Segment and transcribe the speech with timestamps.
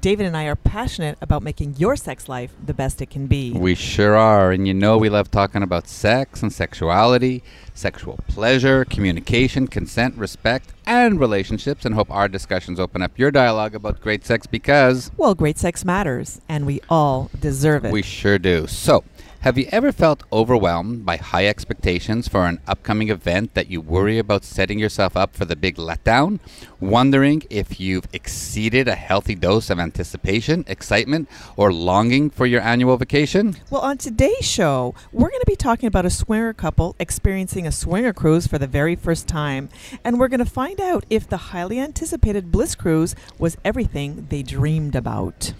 [0.00, 3.52] David and I are passionate about making your sex life the best it can be.
[3.52, 4.50] We sure are.
[4.50, 7.42] And you know, we love talking about sex and sexuality,
[7.74, 13.74] sexual pleasure, communication, consent, respect, and relationships, and hope our discussions open up your dialogue
[13.74, 15.10] about great sex because.
[15.18, 17.92] Well, great sex matters, and we all deserve it.
[17.92, 18.66] We sure do.
[18.66, 19.04] So,
[19.44, 24.18] have you ever felt overwhelmed by high expectations for an upcoming event that you worry
[24.18, 26.40] about setting yourself up for the big letdown?
[26.80, 32.96] Wondering if you've exceeded a healthy dose of anticipation, excitement, or longing for your annual
[32.96, 33.54] vacation?
[33.68, 37.72] Well, on today's show, we're going to be talking about a swinger couple experiencing a
[37.72, 39.68] swinger cruise for the very first time.
[40.02, 44.42] And we're going to find out if the highly anticipated Bliss Cruise was everything they
[44.42, 45.52] dreamed about.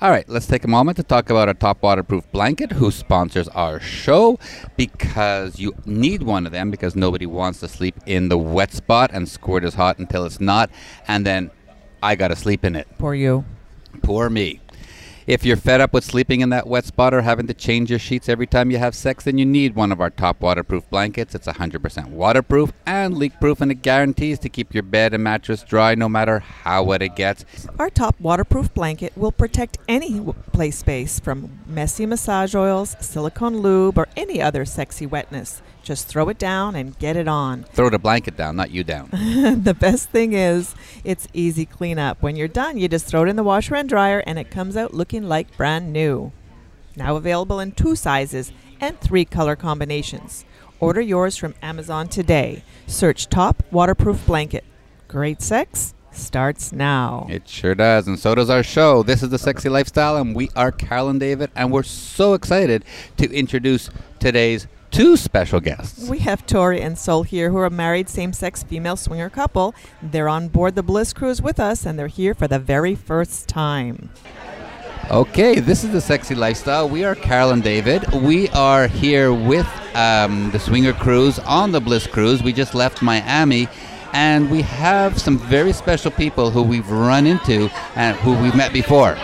[0.00, 3.48] All right, let's take a moment to talk about our top waterproof blanket, who sponsors
[3.48, 4.38] our show,
[4.76, 9.10] because you need one of them because nobody wants to sleep in the wet spot
[9.14, 10.68] and squirt is hot until it's not,
[11.06, 11.50] and then
[12.02, 12.88] I got to sleep in it.
[12.98, 13.44] Poor you.
[14.02, 14.60] Poor me.
[15.26, 17.98] If you're fed up with sleeping in that wet spot or having to change your
[17.98, 21.34] sheets every time you have sex, then you need one of our top waterproof blankets.
[21.34, 25.62] It's 100% waterproof and leak proof, and it guarantees to keep your bed and mattress
[25.62, 27.46] dry no matter how wet it gets.
[27.78, 30.20] Our top waterproof blanket will protect any
[30.52, 35.62] play space from messy massage oils, silicone lube, or any other sexy wetness.
[35.84, 37.64] Just throw it down and get it on.
[37.74, 39.10] Throw the blanket down, not you down.
[39.12, 42.22] the best thing is it's easy cleanup.
[42.22, 44.78] When you're done, you just throw it in the washer and dryer and it comes
[44.78, 46.32] out looking like brand new.
[46.96, 48.50] Now available in two sizes
[48.80, 50.46] and three color combinations.
[50.80, 52.64] Order yours from Amazon today.
[52.86, 54.64] Search Top Waterproof Blanket.
[55.06, 57.26] Great sex starts now.
[57.28, 59.02] It sure does, and so does our show.
[59.02, 62.84] This is the Sexy Lifestyle, and we are Carol and David, and we're so excited
[63.16, 66.08] to introduce today's two special guests.
[66.08, 69.74] We have Tori and Soul here, who are a married same sex female swinger couple.
[70.00, 73.48] They're on board the Bliss Cruise with us, and they're here for the very first
[73.48, 74.10] time.
[75.10, 76.88] Okay, this is the Sexy Lifestyle.
[76.88, 78.10] We are Carol and David.
[78.12, 79.66] We are here with
[79.96, 82.42] um, the Swinger Cruise on the Bliss Cruise.
[82.42, 83.68] We just left Miami.
[84.12, 88.72] And we have some very special people who we've run into and who we've met
[88.72, 89.16] before.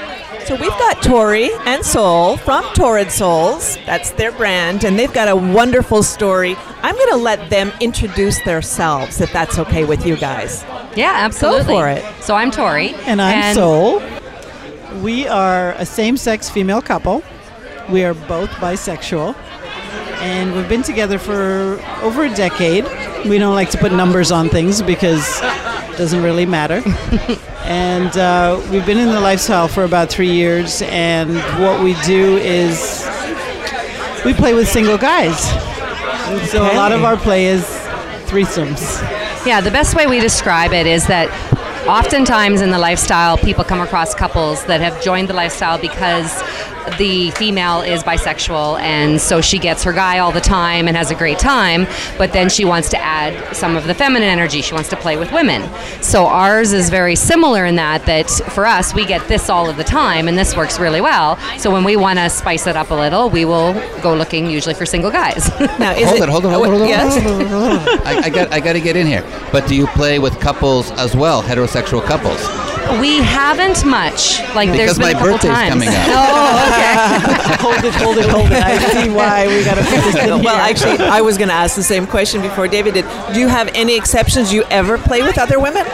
[0.47, 3.77] So we've got Tori and Soul from Torrid Souls.
[3.87, 6.57] That's their brand, and they've got a wonderful story.
[6.83, 10.65] I'm going to let them introduce themselves, if that's okay with you guys.
[10.97, 11.75] Yeah, absolutely.
[11.75, 12.05] Go for it.
[12.23, 12.95] So I'm Tori.
[13.07, 14.03] And I'm Soul.
[15.01, 17.23] We are a same sex female couple.
[17.89, 19.37] We are both bisexual.
[20.21, 22.85] And we've been together for over a decade.
[23.27, 26.83] We don't like to put numbers on things because it doesn't really matter.
[27.65, 30.83] and uh, we've been in the lifestyle for about three years.
[30.83, 33.07] And what we do is
[34.25, 35.41] we play with single guys.
[36.51, 37.65] So a lot of our play is
[38.27, 39.01] threesomes.
[39.47, 41.29] Yeah, the best way we describe it is that
[41.89, 46.31] oftentimes in the lifestyle, people come across couples that have joined the lifestyle because
[46.99, 51.11] the female is bisexual and so she gets her guy all the time and has
[51.11, 51.87] a great time,
[52.19, 54.63] but then she wants to add some of the feminine energy.
[54.63, 55.63] She wants to play with women.
[56.03, 59.77] So ours is very similar in that that for us we get this all of
[59.77, 61.37] the time and this works really well.
[61.59, 64.75] So when we want to spice it up a little, we will go looking usually
[64.75, 65.51] for single guys.
[65.81, 67.23] Now, is hold it, it, hold on, hold on, hold on, yes?
[67.23, 68.07] hold on, hold on.
[68.07, 69.25] I, I got, I got to get in here.
[69.51, 72.41] But do you play with couples as well, heterosexual couples?
[72.99, 74.41] We haven't much.
[74.55, 75.71] Like Because there's been a couple birthday's times.
[75.71, 75.95] coming up.
[76.09, 77.57] oh, okay.
[77.63, 78.63] hold it, hold it, hold it.
[78.63, 80.75] I see why we got to put this in well, here.
[80.75, 83.05] actually, I was going to ask the same question before David did.
[83.35, 84.53] Do you have any exceptions?
[84.53, 85.85] You ever play with other women?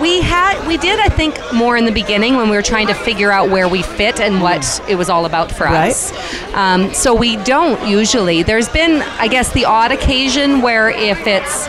[0.00, 2.94] We had we did I think more in the beginning when we were trying to
[2.94, 5.90] figure out where we fit and what it was all about for Right.
[5.90, 6.12] us.
[6.54, 8.44] Um, so we don't usually.
[8.44, 11.68] There's been I guess the odd occasion where if it's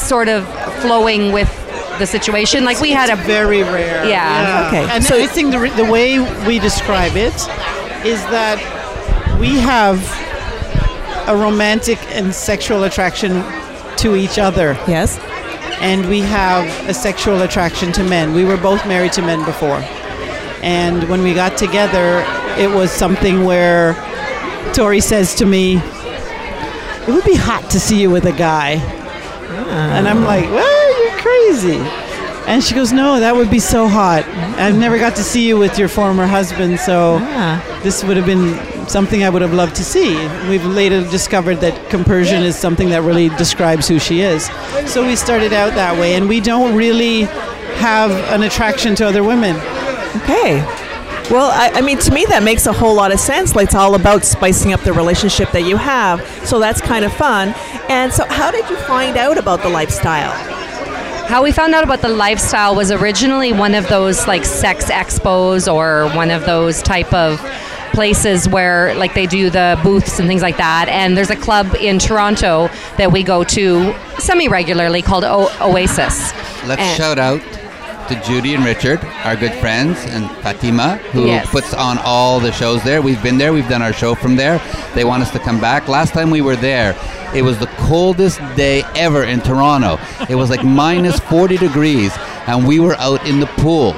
[0.00, 0.46] sort of
[0.80, 1.48] flowing with
[2.00, 4.04] the situation, like we had a very rare.
[4.04, 4.66] Yeah.
[4.68, 4.88] Okay.
[4.90, 7.34] And So- I think the, the way we describe it
[8.04, 8.58] is that
[9.38, 9.98] we have
[11.28, 13.44] a romantic and sexual attraction
[13.98, 15.18] to each other, Yes.
[15.80, 18.32] and we have a sexual attraction to men.
[18.34, 19.80] We were both married to men before,
[20.62, 22.24] and when we got together,
[22.58, 23.94] it was something where
[24.72, 25.76] Tori says to me,
[27.06, 28.70] "It would be hot to see you with a guy,"
[29.96, 30.89] and I'm like, "Well, you're
[31.30, 31.80] crazy."
[32.46, 34.24] And she goes, No, that would be so hot.
[34.58, 37.62] I've never got to see you with your former husband, so Ah.
[37.84, 40.16] this would have been something I would have loved to see.
[40.48, 44.50] We've later discovered that compersion is something that really describes who she is.
[44.86, 47.22] So we started out that way, and we don't really
[47.76, 49.54] have an attraction to other women.
[50.22, 50.64] Okay.
[51.30, 53.54] Well, I, I mean, to me, that makes a whole lot of sense.
[53.54, 56.18] Like, it's all about spicing up the relationship that you have.
[56.48, 57.54] So that's kind of fun.
[57.88, 60.34] And so, how did you find out about the lifestyle?
[61.30, 65.72] How we found out about the lifestyle was originally one of those like sex expos
[65.72, 67.38] or one of those type of
[67.92, 71.72] places where like they do the booths and things like that and there's a club
[71.76, 72.68] in Toronto
[72.98, 76.32] that we go to semi regularly called o- Oasis.
[76.66, 77.40] Let's And- shout out
[78.10, 81.48] to Judy and Richard, our good friends, and Fatima, who Yes.
[81.48, 83.00] puts on all the shows there.
[83.00, 84.60] We've been there, we've done our show from there.
[84.94, 85.86] They want us to come back.
[85.88, 86.96] Last time we were there,
[87.34, 89.98] it was the coldest day ever in Toronto.
[90.28, 92.12] It was like minus 40 degrees,
[92.48, 93.94] and we were out in the pool.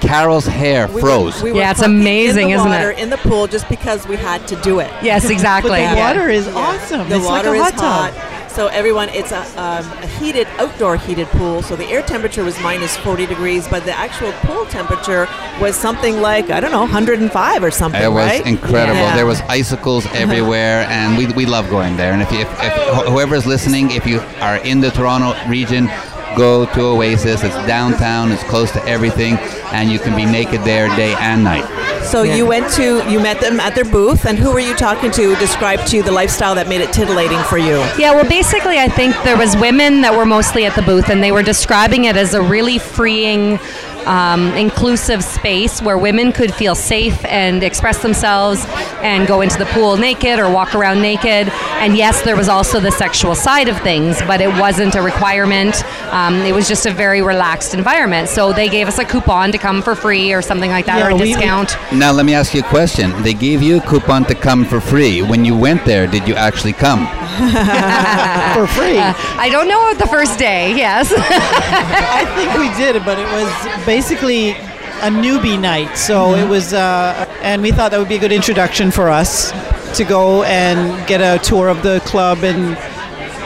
[0.00, 1.42] Carol's hair We were- froze.
[1.42, 2.98] we were Yeah, it's amazing, in the isn't water, it?
[2.98, 4.90] In the pool, just because we had to do it.
[5.02, 5.70] Yes, exactly.
[5.70, 6.06] But the Yeah.
[6.08, 7.08] water is awesome.
[7.08, 7.92] The it's water like a hot is tub.
[7.92, 8.12] hot.
[8.52, 11.62] So everyone, it's a, um, a heated, outdoor heated pool.
[11.62, 15.26] So the air temperature was minus 40 degrees, but the actual pool temperature
[15.58, 18.02] was something like I don't know, 105 or something.
[18.02, 18.46] It was right?
[18.46, 19.00] incredible.
[19.00, 19.16] Yeah.
[19.16, 22.12] There was icicles everywhere, and we, we love going there.
[22.12, 25.88] And if, you, if, if whoever's listening, if you are in the Toronto region,
[26.36, 27.42] go to Oasis.
[27.42, 28.32] It's downtown.
[28.32, 29.38] It's close to everything,
[29.72, 31.81] and you can be naked there day and night.
[32.04, 35.10] So you went to, you met them at their booth, and who were you talking
[35.12, 35.34] to?
[35.36, 37.76] Describe to you the lifestyle that made it titillating for you.
[37.98, 41.22] Yeah, well, basically, I think there was women that were mostly at the booth, and
[41.22, 43.58] they were describing it as a really freeing,
[44.06, 48.64] um, inclusive space where women could feel safe and express themselves
[49.02, 51.48] and go into the pool naked or walk around naked.
[51.82, 55.84] And yes, there was also the sexual side of things, but it wasn't a requirement.
[56.12, 58.28] Um, it was just a very relaxed environment.
[58.28, 61.06] So they gave us a coupon to come for free or something like that, Yeah,
[61.06, 61.76] or a we- discount.
[61.92, 63.10] Now, let me ask you a question.
[63.22, 65.22] They gave you a coupon to come for free.
[65.22, 67.06] When you went there, did you actually come?
[68.54, 68.98] for free.
[68.98, 70.74] I don't know the first day.
[70.74, 71.12] Yes.
[71.16, 75.96] I think we did, but it was basically a newbie night.
[75.96, 79.50] So it was, uh, and we thought that would be a good introduction for us
[79.96, 82.76] to go and get a tour of the club and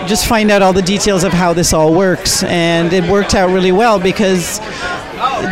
[0.08, 2.42] just find out all the details of how this all works.
[2.44, 4.60] And it worked out really well because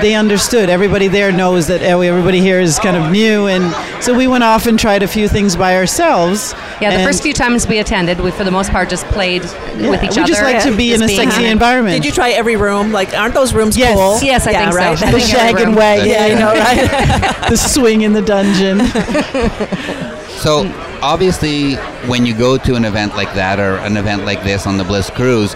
[0.00, 0.69] they understood.
[0.69, 4.44] Everybody there knows that oh, everybody here is kind of new, and so we went
[4.44, 6.55] off and tried a few things by ourselves.
[6.81, 9.91] Yeah, the first few times we attended, we for the most part just played yeah,
[9.91, 10.23] with each we other.
[10.23, 11.97] We just like to be in just a sexy in environment.
[12.03, 12.93] Did you try every room?
[12.93, 13.94] Like, aren't those rooms Yes.
[13.97, 14.26] cool?
[14.26, 14.79] Yes, I yeah, think so.
[14.79, 15.03] right.
[15.03, 15.75] I the shag and room.
[15.77, 16.06] wag?
[16.06, 17.49] yeah, you know, right?
[17.50, 18.81] the swing in the dungeon.
[20.38, 20.67] So,
[21.00, 24.77] obviously, when you go to an event like that or an event like this on
[24.77, 25.55] the Bliss Cruise,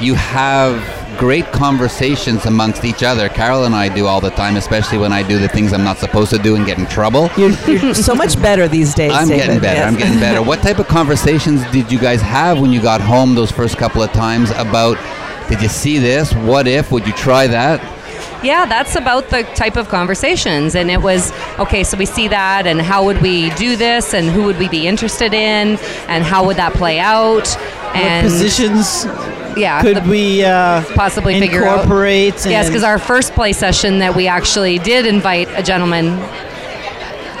[0.00, 0.76] you have
[1.18, 3.28] great conversations amongst each other.
[3.28, 5.98] Carol and I do all the time, especially when I do the things I'm not
[5.98, 7.30] supposed to do and get in trouble.
[7.36, 9.12] You're, you're so much better these days.
[9.12, 9.46] I'm David.
[9.46, 9.80] getting better.
[9.80, 9.92] Yes.
[9.92, 10.42] I'm getting better.
[10.42, 14.02] What type of conversations did you guys have when you got home those first couple
[14.02, 14.98] of times about
[15.48, 16.32] did you see this?
[16.32, 16.90] What if?
[16.92, 17.80] Would you try that?
[18.42, 20.74] Yeah, that's about the type of conversations.
[20.74, 24.28] And it was, okay, so we see that, and how would we do this, and
[24.30, 25.78] who would we be interested in,
[26.08, 27.46] and how would that play out?
[27.46, 29.04] what And positions
[29.56, 32.44] yeah, could the- we uh, possibly figure out- incorporate?
[32.46, 36.18] Yes, because our first play session that we actually did invite a gentleman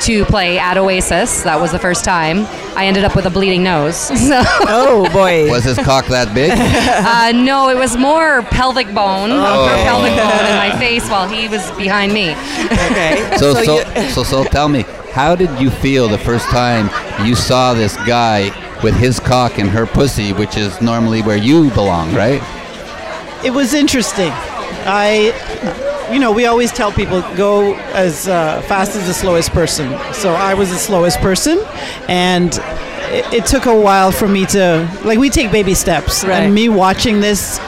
[0.02, 1.42] to play at Oasis.
[1.42, 2.46] That was the first time.
[2.76, 3.96] I ended up with a bleeding nose.
[4.32, 5.50] So, Oh boy.
[5.50, 6.50] Was his cock that big?
[6.56, 9.40] uh, no, it was more pelvic bone, Oh.
[9.42, 12.30] upper pelvic bone in my face while he was behind me.
[12.90, 13.30] okay.
[13.38, 14.82] So, so, you- so, so, tell me,
[15.12, 16.88] how did you feel the first time
[17.26, 18.50] you saw this guy
[18.82, 22.42] with his cock and her pussy, which is normally where you belong, right?
[23.44, 24.30] it was interesting.
[24.84, 25.32] I,
[26.12, 29.88] you know, we always tell people go as uh, fast as the slowest person.
[30.12, 31.58] So I was the slowest person,
[32.08, 32.52] and
[33.10, 35.18] it, it took a while for me to like.
[35.18, 36.42] We take baby steps, Right.
[36.42, 37.58] and me watching this.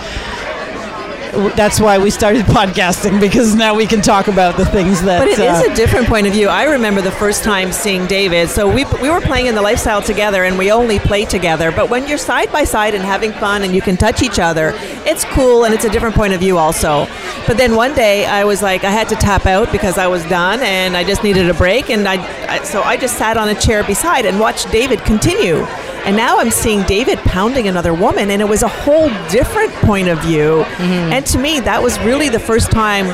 [1.57, 5.19] That's why we started podcasting because now we can talk about the things that.
[5.19, 6.49] But it is uh, a different point of view.
[6.49, 8.49] I remember the first time seeing David.
[8.49, 11.73] So we, we were playing in the lifestyle together, and we only play together.
[11.73, 14.73] But when you're side by side and having fun, and you can touch each other,
[15.05, 17.07] it's cool, and it's a different point of view also.
[17.47, 20.25] But then one day, I was like, I had to tap out because I was
[20.26, 22.17] done, and I just needed a break, and I,
[22.49, 25.67] I so I just sat on a chair beside and watched David continue.
[26.04, 30.08] And now I'm seeing David pounding another woman, and it was a whole different point
[30.08, 30.64] of view.
[30.64, 31.12] Mm-hmm.
[31.12, 33.06] And to me, that was really the first time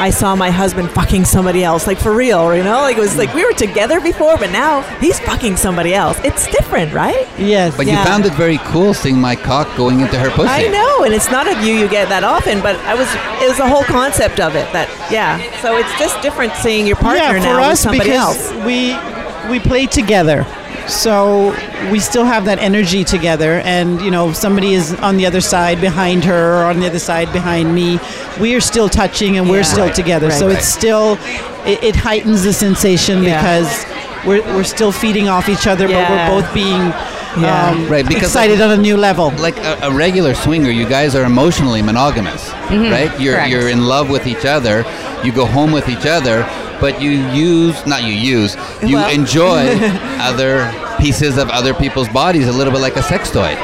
[0.00, 2.80] I saw my husband fucking somebody else, like for real, you know?
[2.80, 6.18] Like it was like we were together before, but now he's fucking somebody else.
[6.24, 7.26] It's different, right?
[7.36, 7.76] Yes.
[7.76, 7.98] But Yeah.
[7.98, 10.48] you found it very cool seeing my cock going into her pussy.
[10.48, 13.08] I know, and it's not a view you get that often, but I was
[13.42, 15.38] it was the whole concept of it that yeah.
[15.60, 18.64] So it's just different seeing your partner yeah, now for with us somebody because else.
[18.64, 18.96] we
[19.50, 20.46] we play together.
[20.88, 21.54] So
[21.92, 25.40] we still have that energy together, and you know, if somebody is on the other
[25.40, 27.98] side behind her, or on the other side behind me.
[28.40, 29.62] We are still touching, and we're Yeah.
[29.74, 30.30] still Right, together.
[30.30, 30.56] So right.
[30.56, 31.18] it's still
[31.66, 33.40] it, it heightens the sensation Yeah.
[33.40, 33.84] because
[34.26, 36.08] we're, we're still feeding off each other, Yeah.
[36.08, 36.92] but we're both being
[37.36, 37.68] Yeah.
[37.70, 39.32] um, Right, because excited on a new level.
[39.38, 43.10] like a, a regular swinger, you guys are emotionally monogamous, right?
[43.20, 43.50] You're correct.
[43.50, 44.84] you're in love with each other.
[45.24, 46.46] You go home with each other,
[46.80, 49.76] but you use not you use you Well- enjoy
[50.20, 53.56] other pieces of other people's bodies a little bit like a sex toy.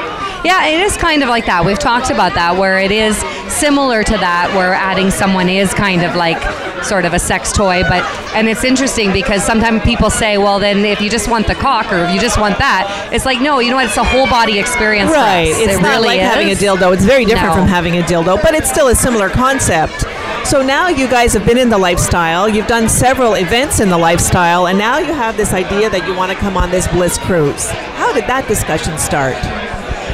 [0.45, 1.65] Yeah, it is kind of like that.
[1.65, 3.17] We've talked about that, where it is
[3.51, 6.37] similar to that, where adding someone is kind of like
[6.83, 7.81] sort of a sex toy.
[7.81, 8.03] But
[8.35, 11.91] and it's interesting because sometimes people say, well, then if you just want the cock
[11.91, 13.85] or if you just want that, it's like no, you know what?
[13.87, 15.09] It's a whole body experience.
[15.09, 15.49] for Right.
[15.49, 15.57] us.
[15.57, 16.27] It's it not really like is.
[16.29, 16.93] having a dildo.
[16.93, 17.61] It's very different No.
[17.61, 20.05] from having a dildo, but it's still a similar concept.
[20.45, 22.47] So now you guys have been in the lifestyle.
[22.47, 26.15] You've done several events in the lifestyle, and now you have this idea that you
[26.15, 27.67] want to come on this Bliss cruise.
[27.97, 29.33] How did that discussion start?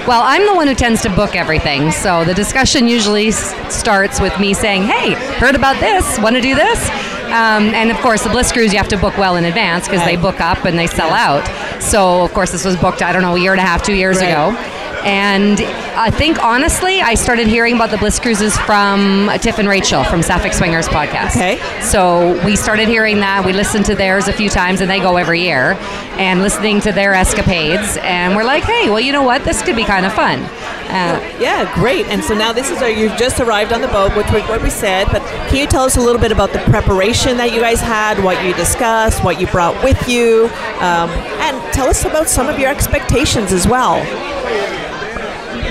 [0.08, 4.20] Well, I'm the one who tends to book everything, so the discussion usually s- starts
[4.22, 6.18] with me saying, "Hey, heard about this?
[6.20, 6.90] Want to do this?"
[7.28, 10.04] Um, and of course, the Bliss Cruise you have to book well in advance because
[10.06, 11.44] they book up and they sell out.
[11.84, 13.94] So, of course, this was booked I don't know a year and a half, two
[13.94, 14.30] years Right.
[14.30, 14.58] ago.
[15.04, 15.60] And
[15.94, 20.22] I think honestly, I started hearing about the Bliss Cruises from Tiff and Rachel from
[20.22, 21.32] Sapphic Swingers podcast.
[21.32, 21.60] Okay.
[21.82, 23.46] So we started hearing that.
[23.46, 25.74] We listened to theirs a few times, and they go every year,
[26.18, 27.98] and listening to their escapades.
[28.02, 29.44] And we're like, hey, well, you know what?
[29.44, 30.40] This could be kind of fun.
[30.40, 32.06] Uh, Yeah, great.
[32.08, 34.62] And so now this is our, you've just arrived on the boat, which was what
[34.62, 35.08] we said.
[35.12, 38.24] But can you tell us a little bit about the preparation that you guys had,
[38.24, 40.46] what you discussed, what you brought with you,
[40.80, 44.02] um, and tell us about some of your expectations as well.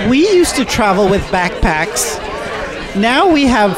[0.09, 2.17] We used to travel with backpacks.
[2.95, 3.77] Now we have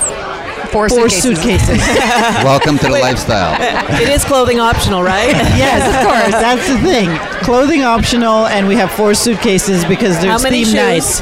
[0.72, 1.40] four, four suitcases.
[1.40, 1.88] suitcases.
[2.44, 3.56] Welcome to the lifestyle.
[4.02, 5.28] it is clothing optional, right?
[5.58, 6.32] yes, of course.
[6.42, 7.10] That's the thing.
[7.44, 11.22] Clothing optional, and we have four suitcases because there's How many theme shoes?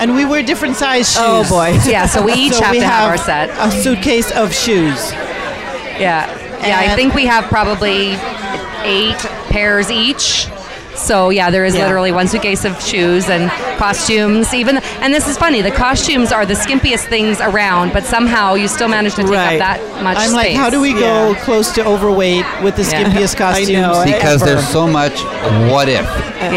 [0.00, 1.52] And we wear different size oh, shoes.
[1.52, 1.78] Oh, boy.
[1.90, 3.50] Yeah, so we each So have we to have, our set.
[3.58, 5.12] A suitcase of shoes.
[5.12, 6.30] Yeah,
[6.66, 6.78] yeah.
[6.80, 8.12] I think we have probably
[8.82, 9.18] eight
[9.50, 10.48] pairs each.
[10.94, 11.82] So yeah, there is Yeah.
[11.84, 13.50] literally one suitcase of shoes and
[13.86, 14.54] costumes.
[14.54, 15.60] Even and this is funny.
[15.62, 19.60] The costumes are the skimpiest things around, but somehow you still manage to take Right.
[19.60, 20.40] up that much I'm space.
[20.42, 21.44] like, how do we go Yeah.
[21.46, 22.92] close to overweight with the Yeah.
[22.92, 23.70] skimpiest costumes?
[23.70, 24.02] know?
[24.04, 24.46] Because ever?
[24.54, 25.16] there's so much
[25.72, 26.06] what if.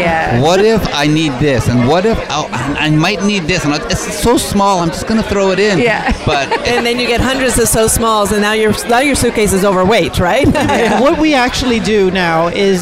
[0.04, 0.40] Yeah.
[0.46, 1.62] What if I need this?
[1.70, 3.60] And what if oh, I I might need this?
[3.64, 5.76] And it's so small, I'm just going to throw it in.
[5.90, 6.02] Yeah.
[6.32, 9.52] But and then you get hundreds of so smalls, and now your now your suitcase
[9.58, 10.46] is overweight, right?
[10.80, 12.38] And what we actually do now
[12.70, 12.78] is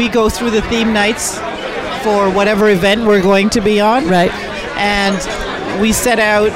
[0.00, 1.26] we go through the theme nights
[2.04, 4.06] for whatever event we're going to be on.
[4.06, 4.32] Right.
[4.76, 6.52] And we set out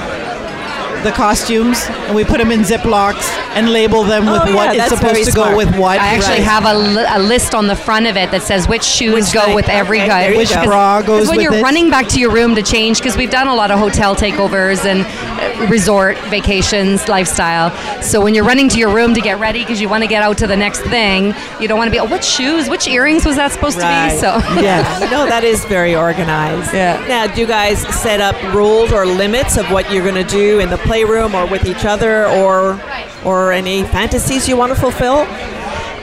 [1.05, 3.23] the costumes and we put them in Ziplocs
[3.55, 5.51] and label them with Oh, yeah, what is supposed to smart.
[5.53, 5.99] go with what.
[6.01, 6.43] I actually Right.
[6.43, 9.33] have a, li- a list on the front of it that says which shoes Which
[9.33, 10.37] go night- with every okay, guy.
[10.37, 10.65] which go.
[10.65, 11.63] bra goes Because when with you're it.
[11.63, 14.85] running back to your room to change, because we've done a lot of hotel takeovers
[14.85, 17.71] and uh, resort vacations, lifestyle.
[18.03, 20.23] So when you're running to your room to get ready because you want to get
[20.23, 23.25] out to the next thing, you don't want to be, oh, what shoes, which earrings
[23.25, 24.19] was that supposed to be?
[24.19, 25.11] So Yes.
[25.11, 26.73] no, that is very organized.
[26.75, 27.05] Yeah.
[27.09, 30.59] Now, do you guys set up rules or limits of what you're going to do
[30.61, 32.81] in the playroom or with each other, or
[33.25, 35.27] or any fantasies you want to fulfill?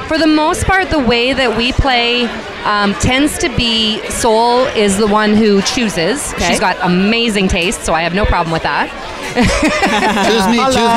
[0.07, 2.25] for the most part, the way that we play
[2.63, 6.33] um, tends to be Soul is the one who chooses.
[6.33, 6.47] Okay.
[6.47, 8.89] She's got amazing taste, so I have no problem with that.
[9.35, 10.93] choose me, choose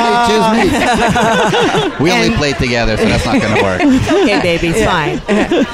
[0.55, 2.03] me, choose me.
[2.03, 3.81] we only played together, so that's not going to work.
[4.19, 5.19] Okay, baby, it's fine.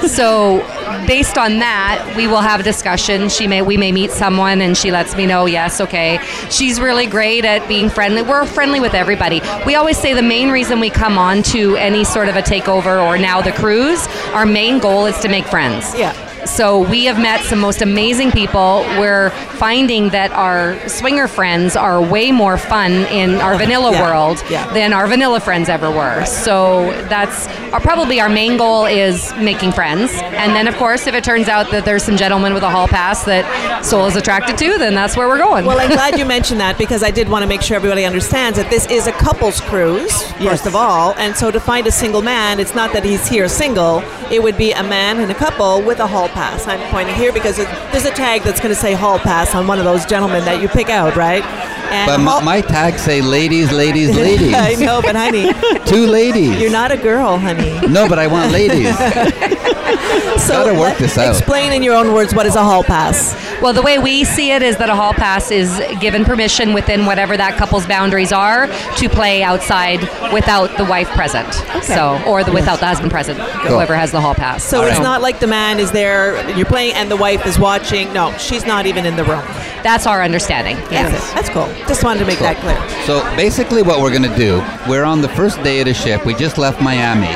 [0.10, 0.62] So,
[1.06, 3.30] based on that, we will have a discussion.
[3.30, 6.20] She may, we may meet someone, and she lets me know, yes, okay.
[6.50, 8.22] She's really great at being friendly.
[8.22, 9.42] We're friendly with everybody.
[9.66, 13.04] We always say the main reason we come on to any sort of a takeover
[13.04, 15.94] or now the cruise, our main goal is to make friends.
[15.98, 16.25] Yeah.
[16.46, 18.82] So we have met some most amazing people.
[19.00, 24.44] We're finding that our swinger friends are way more fun in our vanilla Yeah, world
[24.50, 24.72] yeah.
[24.74, 26.24] than our vanilla friends ever were.
[26.26, 30.12] So that's our, probably our main goal is making friends.
[30.14, 32.88] And then of course, if it turns out that there's some gentleman with a hall
[32.88, 35.66] pass that Soul is attracted to, then that's where we're going.
[35.66, 38.58] Well, I'm glad you mentioned that because I did want to make sure everybody understands
[38.58, 40.66] that this is a couples cruise, first Yes.
[40.66, 41.14] of all.
[41.18, 44.58] And so to find a single man, it's not that he's here single, it would
[44.58, 46.68] be a man and a couple with a hall pass.
[46.68, 49.80] I'm pointing here because there's a tag that's going to say hall pass on one
[49.80, 51.42] of those gentlemen that you pick out, right?
[51.96, 54.54] And But my, hall- my tags say ladies, ladies, ladies.
[54.54, 55.52] I know, but honey,
[55.86, 56.60] Two ladies.
[56.60, 57.80] you're not a girl, honey.
[57.88, 58.96] No, but I want ladies.
[60.38, 61.36] So Gotta work this out.
[61.36, 63.34] Explain in your own words what is a hall pass.
[63.62, 67.06] Well, the way we see it is that a hall pass is given permission within
[67.06, 71.48] whatever that couple's boundaries are to play outside without the wife present.
[71.76, 71.82] Okay.
[71.82, 74.64] So, or the without the husband present, whoever has the hall pass.
[74.64, 75.04] So All it's right.
[75.04, 78.12] not like the man is there, you're playing, and the wife is watching.
[78.14, 79.44] No, she's not even in the room.
[79.84, 80.76] that's our understanding.
[80.90, 81.32] That's Yes.
[81.32, 81.36] it.
[81.36, 81.68] That's cool.
[81.88, 83.06] Just wanted to make that clear.
[83.06, 84.58] So basically, what we're going to do,
[84.90, 86.26] we're on the first day of the ship.
[86.26, 87.28] We just left Miami,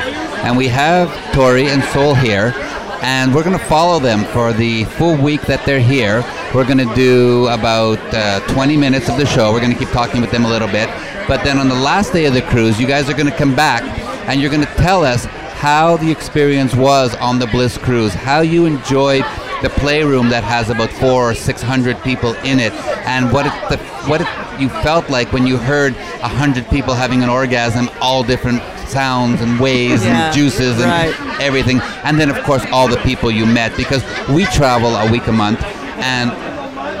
[0.42, 2.52] and we have Tori and Soul here,
[3.00, 6.24] and we're going to follow them for the full week that they're here.
[6.52, 9.52] We're going to do about uh, 20 minutes of the show.
[9.52, 10.88] We're going to keep talking with them a little bit,
[11.28, 13.54] but then on the last day of the cruise, you guys are going to come
[13.54, 13.84] back,
[14.28, 15.26] and you're going to tell us
[15.60, 19.22] how the experience was on the Bliss cruise, how you enjoyed
[19.62, 22.72] the playroom that has about four or six hundred people in it,
[23.06, 23.76] and what it, the,
[24.08, 24.26] what it,
[24.60, 29.40] you felt like when you heard a hundred people having an orgasm, all different sounds
[29.40, 31.40] and ways Yeah, and juices and right.
[31.40, 35.26] everything, and then of course all the people you met because we travel a week
[35.26, 36.30] a month, and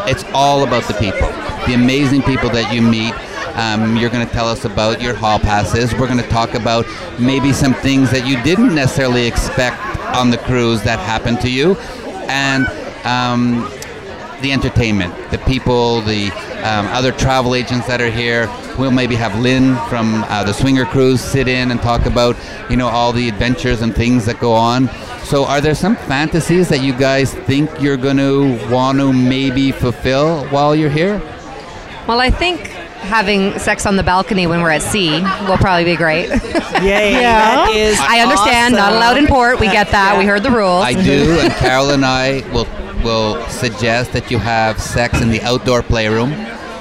[0.08, 1.28] it's all about the people,
[1.66, 3.14] the amazing people that you meet.
[3.56, 5.92] Um, you're going to tell us about your hall passes.
[5.92, 6.86] We're going to talk about
[7.18, 9.76] maybe some things that you didn't necessarily expect
[10.14, 11.74] on the cruise that happened to you,
[12.30, 12.66] and
[13.04, 13.68] um,
[14.40, 16.30] the entertainment, the people, the
[16.62, 18.48] um, other travel agents that are here.
[18.78, 22.36] We'll maybe have Lynn from uh, the Swinger Cruise sit in and talk about,
[22.70, 24.88] you know, all the adventures and things that go on.
[25.24, 29.72] So, are there some fantasies that you guys think you're going to want to maybe
[29.72, 31.20] fulfill while you're here?
[32.06, 35.96] Well, I think having sex on the balcony when we're at sea will probably be
[35.96, 36.28] great.
[36.28, 37.12] Yay.
[37.12, 37.56] Yeah.
[37.56, 39.58] That is I understand, not allowed in port.
[39.60, 40.16] We get that.
[40.18, 40.84] We heard the rules.
[40.84, 42.66] I do, and Carol and I will
[43.02, 46.32] will suggest that you have sex in the outdoor playroom.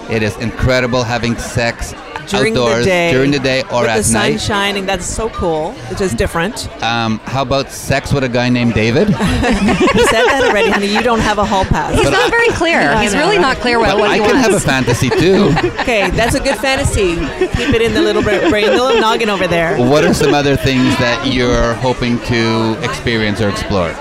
[0.09, 1.93] It is incredible having sex
[2.29, 4.41] during outdoors the day, during the day or with at the sun night.
[4.41, 4.85] shining.
[4.85, 5.73] That's so cool.
[5.89, 6.67] It's just different.
[6.83, 9.09] Um, how about sex with a guy named David?
[9.99, 10.87] You said that already, honey.
[10.87, 11.93] You don't have a hall pass.
[11.95, 12.79] He's not very clear.
[12.79, 13.41] I He's know, really right?
[13.41, 15.53] not clear what, But what I he can have a fantasy too.
[15.89, 17.15] Okay, that's a good fantasy.
[17.55, 19.77] Keep it in the little brain, the little noggin over there.
[19.77, 23.91] what are some other things that you're hoping to experience or explore?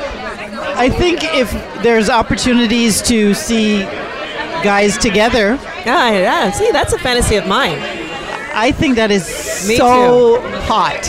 [0.76, 1.50] I think if
[1.82, 3.80] there's opportunities to see
[4.62, 6.50] guys together, Yeah, yeah.
[6.50, 7.78] See, that's a fantasy of mine.
[8.58, 9.24] I think that is
[9.68, 11.06] Me so hot.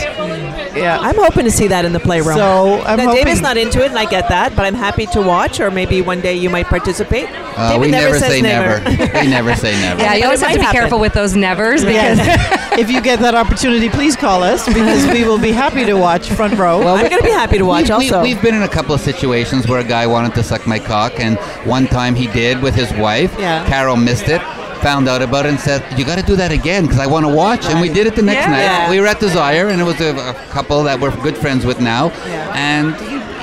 [0.76, 0.98] Yeah.
[1.00, 2.36] I'm hoping to see that in the playroom.
[2.36, 3.12] So I'm now.
[3.12, 6.00] David's not into it, and I get that, but I'm happy to watch, or maybe
[6.00, 7.28] one day you might participate.
[7.56, 8.88] Uh, David we never, says say never.
[8.88, 10.00] we never say never.
[10.00, 10.80] yeah, you always have to be happen.
[10.80, 12.72] careful with those nevers because Yes.
[12.78, 16.30] if you get that opportunity, please call us because we will be happy to watch
[16.30, 16.78] front row.
[16.78, 18.22] Well, I'm going to be happy to watch We've, also.
[18.22, 20.78] we, have been in a couple of situations where a guy wanted to suck my
[20.78, 21.36] cock, and
[21.68, 23.34] one time he did with his wife.
[23.38, 23.66] Yeah.
[23.68, 24.40] Carol missed it,
[24.80, 27.24] found out about it, and said, "You got to do that again because I want
[27.26, 28.50] to watch." And we did it the next Yeah.
[28.56, 28.62] night.
[28.62, 28.90] Yeah.
[28.90, 31.80] We were at Desire, and it was a, a couple that we're good friends with
[31.80, 32.04] now.
[32.26, 32.52] Yeah.
[32.72, 32.86] And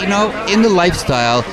[0.01, 1.43] you know, in the lifestyle.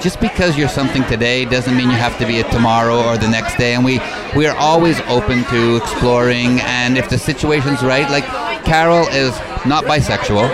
[0.00, 3.28] Just because you're something today doesn't mean you have to be it tomorrow or the
[3.28, 3.72] next day.
[3.74, 4.00] And we,
[4.36, 6.60] we are always open to exploring.
[6.60, 8.26] And if the situation's right, like
[8.66, 9.32] Carol is
[9.64, 10.46] not bisexual,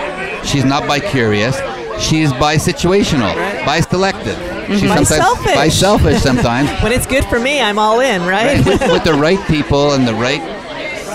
[0.45, 1.57] she's not bi-curious,
[1.99, 4.37] she's bi-situational, bi-selective.
[4.67, 5.53] She's sometimes Bi-selfish.
[5.55, 6.69] bi-selfish sometimes.
[6.83, 8.57] when it's good for me, I'm all in, right?
[8.65, 10.41] with, with the right people and the right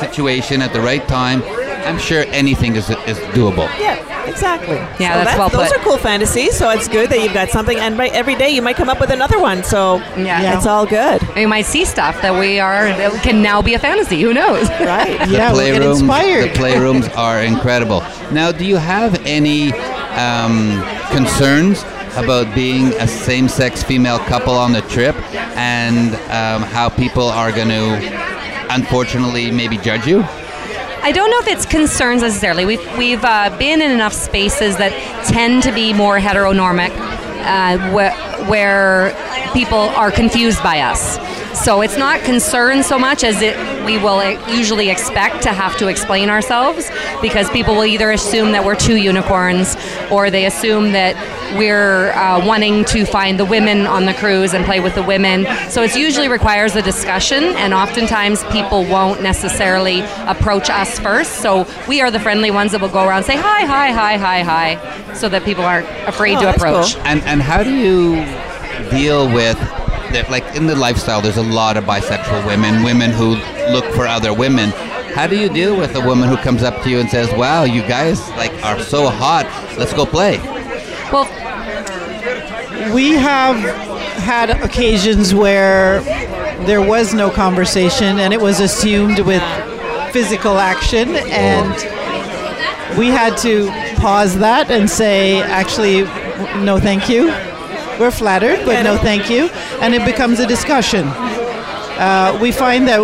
[0.00, 1.42] situation at the right time,
[1.86, 3.68] I'm sure anything is, is doable.
[3.78, 4.74] yeah, exactly.
[4.76, 5.78] Yeah, So that's that- well Those put.
[5.78, 8.60] are cool fantasies, so it's good that you've got something, and right, every day you
[8.60, 10.56] might come up with another one, so Yeah.
[10.56, 11.22] it's all good.
[11.36, 14.20] we might see stuff that we are that can now be a fantasy.
[14.22, 14.68] Who knows?
[14.86, 15.18] Right.
[15.26, 16.50] The yeah, we'll get playrooms, inspired.
[16.50, 18.00] the playrooms are incredible.
[18.32, 19.72] Now, do you have any
[20.14, 21.82] um, concerns
[22.16, 25.14] about being a same-sex female couple on the trip,
[25.56, 30.24] and um, how people are going to, unfortunately, maybe judge you?
[31.02, 32.64] I don't know if it's concerns necessarily.
[32.64, 34.92] We've we've uh, been in enough spaces that
[35.28, 36.90] tend to be more heteronormic,
[37.44, 39.14] uh, wh- where
[39.52, 41.16] people are confused by us.
[41.64, 45.86] So it's not concern so much as it we will usually expect to have to
[45.86, 46.90] explain ourselves
[47.22, 49.76] because people will either assume that we're two unicorns
[50.10, 51.14] or they assume that
[51.56, 55.46] we're uh, wanting to find the women on the cruise and play with the women.
[55.70, 61.36] So it usually requires a discussion, and oftentimes people won't necessarily approach us first.
[61.40, 64.16] So we are the friendly ones that will go around and say hi, hi, hi,
[64.16, 66.94] hi, hi, so that people aren't afraid Oh, to approach.
[66.94, 67.02] cool.
[67.04, 68.16] And and how do you
[68.90, 69.58] deal with
[70.12, 70.26] that?
[70.30, 73.36] Like in the lifestyle, there's a lot of bisexual women, women who
[73.72, 74.70] look for other women.
[75.14, 77.64] How do you deal with a woman who comes up to you and says, "Wow,
[77.64, 79.46] you guys like are so hot.
[79.78, 80.38] Let's go play."
[81.12, 81.26] Well,
[82.94, 83.56] we have
[84.18, 86.00] had occasions where
[86.66, 89.42] there was no conversation, and it was assumed with
[90.12, 93.68] physical action, and we had to
[94.00, 96.02] pause that and say, actually,
[96.64, 97.26] no, thank you.
[98.00, 99.48] We're flattered, but no, thank you,
[99.80, 101.06] and it becomes a discussion.
[101.06, 103.00] Uh, we find that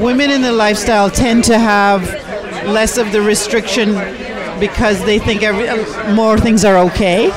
[0.00, 2.02] women in the lifestyle tend to have
[2.66, 3.94] less of the restriction
[4.60, 7.30] because they think every, uh, more things are okay.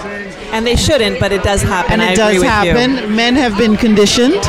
[0.51, 1.93] And they shouldn't, but it does happen.
[1.93, 2.97] and it I does happen.
[2.97, 3.07] You.
[3.07, 4.43] Men have been conditioned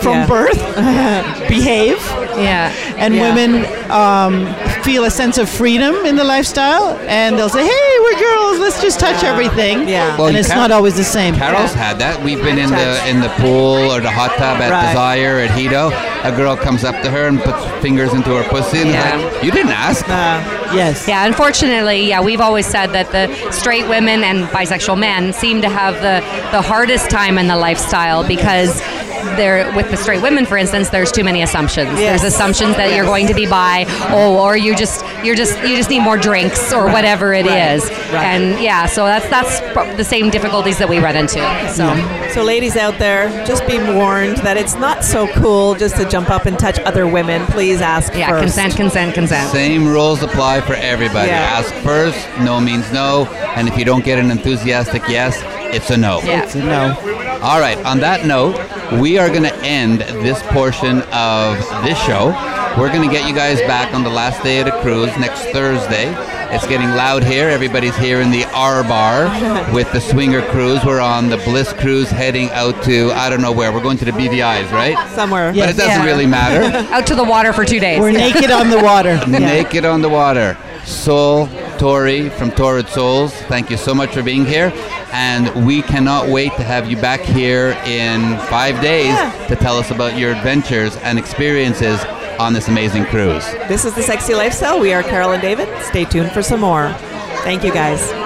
[0.00, 0.26] from Yeah.
[0.26, 0.58] birth,
[1.48, 1.98] behave,
[2.36, 2.72] Yeah.
[2.96, 3.22] and Yeah.
[3.34, 4.46] women um,
[4.82, 8.58] feel a sense of freedom in the lifestyle, and they'll say, "Hey, we're girls.
[8.58, 10.16] Let's just touch everything." Yeah.
[10.16, 11.34] Well, and it's can't- always the same.
[11.36, 12.22] Carol's had that.
[12.22, 14.88] We've been in the in the pool or the hot tub at Right.
[14.88, 15.90] Desire at Hito.
[16.24, 19.16] A girl comes up to her and puts fingers into her pussy and Yeah.
[19.16, 20.40] like, "You didn't ask." Uh,
[20.74, 21.06] Yes.
[21.06, 25.68] Yeah, unfortunately, yeah, we've always said that the straight women and bisexual men seem to
[25.68, 28.80] have the, the hardest time in the lifestyle because
[29.36, 31.88] they're with the straight women, for instance, there's too many assumptions.
[31.98, 32.20] Yes.
[32.20, 35.76] There's assumptions that you're going to be bi, oh, or you just you're just you
[35.76, 37.72] just need more drinks or whatever it Right.
[37.74, 37.84] is.
[37.90, 38.24] Right.
[38.24, 39.60] And yeah, so that's that's
[39.96, 41.40] the same difficulties that we run into.
[41.72, 41.92] So
[42.32, 46.30] so, ladies out there, just be warned that it's not so cool just to jump
[46.30, 47.44] up and touch other women.
[47.46, 48.42] Please ask yeah, first.
[48.42, 49.50] consent, consent, consent.
[49.50, 51.28] Same rules apply for everybody.
[51.28, 51.40] Yeah.
[51.58, 52.16] Ask first.
[52.40, 53.26] No means no.
[53.56, 55.36] And if you don't get an enthusiastic yes,
[55.72, 56.20] it's a no.
[56.22, 56.46] Yeah.
[56.46, 56.96] So no.
[57.42, 57.78] All right.
[57.84, 58.54] On that note,
[59.00, 62.28] we are going to end this portion of this show.
[62.78, 65.42] We're going to get you guys back on the last day of the cruise next
[65.46, 66.14] Thursday.
[66.54, 67.48] It's getting loud here.
[67.48, 69.24] Everybody's here in the R bar
[69.74, 70.84] with the Swinger Cruise.
[70.84, 73.72] We're on the Bliss Cruise heading out to, I don't know where.
[73.72, 74.96] We're going to the BVI's, right?
[75.10, 75.52] Somewhere.
[75.54, 75.66] Yeah.
[75.66, 76.04] But it doesn't Yeah.
[76.04, 76.76] really matter.
[76.94, 78.00] Out to the water for two days.
[78.00, 79.18] We're naked on the water.
[79.26, 80.56] Naked on the water.
[80.84, 84.72] Soul, Tori from Torrid Souls, thank you so much for being here.
[85.12, 89.16] And we cannot wait to have you back here in five days
[89.48, 92.02] to tell us about your adventures and experiences
[92.38, 93.44] on this amazing cruise.
[93.68, 94.80] This is the Sexy Lifestyle.
[94.80, 95.68] We are Carol and David.
[95.84, 96.92] Stay tuned for some more.
[97.44, 98.21] Thank you, guys.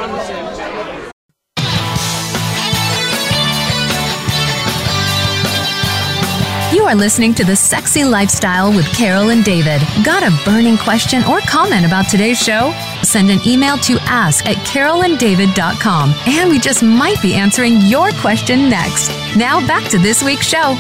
[6.87, 9.83] Are listening to The Sexy Lifestyle with Carol and David.
[10.05, 12.73] Got a burning question or comment about today's show?
[13.03, 18.71] Send an email to ask at carolanddavid.com and we just might be answering your question
[18.71, 19.09] next.
[19.37, 20.77] Now back to this week's show.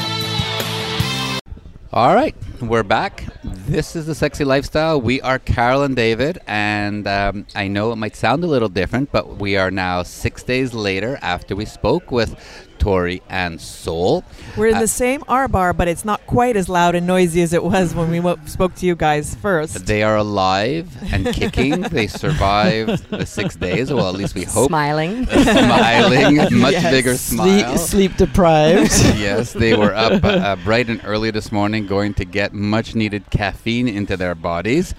[1.92, 3.24] All right, we're back.
[3.42, 5.00] This is the Sexy Lifestyle.
[5.00, 9.10] We are Carol and David, and um, I know it might sound a little different,
[9.10, 12.36] but we are now six days later after we spoke with
[12.78, 14.24] Tori and Soul.
[14.56, 17.42] We're in Uh, the same R bar, but it's not quite as loud and noisy
[17.42, 19.86] as it was when we wo- spoke to you guys first.
[19.86, 21.80] They are alive and kicking.
[21.82, 23.92] they survived the six days.
[23.92, 24.68] Well, at least we hope.
[24.68, 25.26] Smiling.
[25.70, 26.90] Smiling, much Yes.
[26.90, 27.76] bigger smile.
[27.76, 28.92] Sleep, sleep deprived.
[29.16, 33.30] yes, they were up uh, bright and early this morning, going to get much needed
[33.30, 34.94] caffeine into their bodies.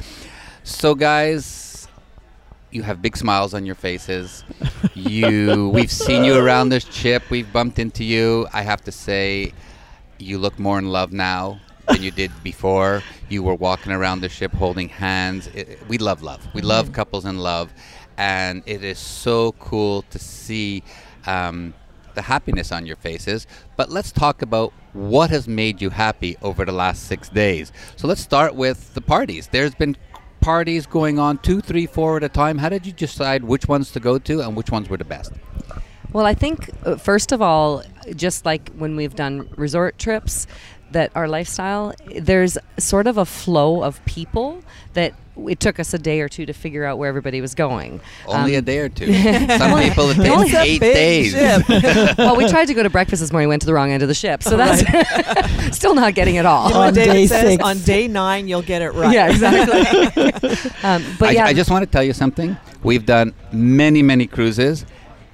[0.63, 1.45] So, guys,
[2.71, 4.43] you have big smiles on your faces.
[4.93, 7.23] You, we've seen you around this ship.
[7.29, 8.47] We've bumped into you.
[8.53, 9.53] I have to say,
[10.19, 13.03] you look more in love now than you did before.
[13.29, 15.47] You were walking around the ship holding hands.
[15.47, 16.47] It, we love love.
[16.53, 17.73] We love couples in love,
[18.17, 20.83] and it is so cool to see
[21.25, 21.73] um,
[22.15, 23.47] the happiness on your faces.
[23.75, 27.71] But let's talk about what has made you happy over the last six days.
[27.95, 29.47] So let's start with the parties.
[29.47, 29.95] There's been
[30.47, 32.57] parties going on two, three, four at a time.
[32.57, 35.33] How did you decide which ones to go to and which ones were the best?
[36.13, 37.83] Well, I think uh, first of all,
[38.15, 40.47] just like when we've done resort trips,
[40.91, 45.13] that our lifestyle there's sort of a flow of people that
[45.47, 47.99] it took us a day or two to figure out where everybody was going.
[48.27, 49.05] Only Um, a day or two.
[49.57, 51.33] Some people it Only takes eight days.
[52.17, 54.07] well, we tried to go to breakfast this morning, went to the wrong end of
[54.09, 54.81] the ship, so that's
[55.77, 56.67] still not getting it all.
[56.69, 57.49] You know what On David day says?
[57.51, 57.63] six.
[57.63, 59.13] On day nine, you'll get it right.
[59.13, 60.23] Yeah, exactly.
[60.83, 62.57] um, but I, yeah, I just want to tell you something.
[62.83, 64.85] We've done many, many cruises,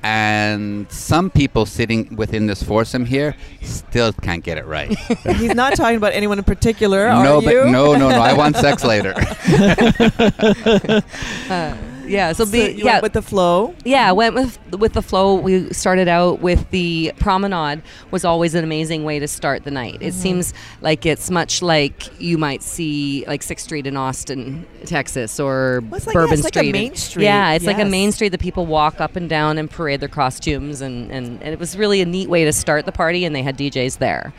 [0.04, 4.90] and some people sitting within this foursome here still can't get it right.
[5.38, 7.66] He's not talking about anyone in particular, no, but you?
[7.66, 8.20] no, no, no.
[8.20, 9.14] I want sex later.
[11.50, 11.76] Uh.
[12.14, 12.32] Yeah.
[12.34, 13.76] So, So be, you yeah, went with the flow.
[13.84, 15.36] Yeah, went with with the flow.
[15.36, 19.96] We started out with the promenade was always an amazing way to start the night.
[19.96, 20.20] It mm-hmm.
[20.20, 25.82] seems like it's much like you might see like Sixth Street in Austin, Texas, or
[25.84, 26.72] Well, it's like- yeah, Bourbon it's like a Street.
[26.72, 29.70] main street, Yeah, it's like a main street that people walk up and down and
[29.70, 32.92] parade their costumes, and, and, and it was really a neat way to start the
[32.92, 33.26] party.
[33.26, 34.34] And they had DJs there.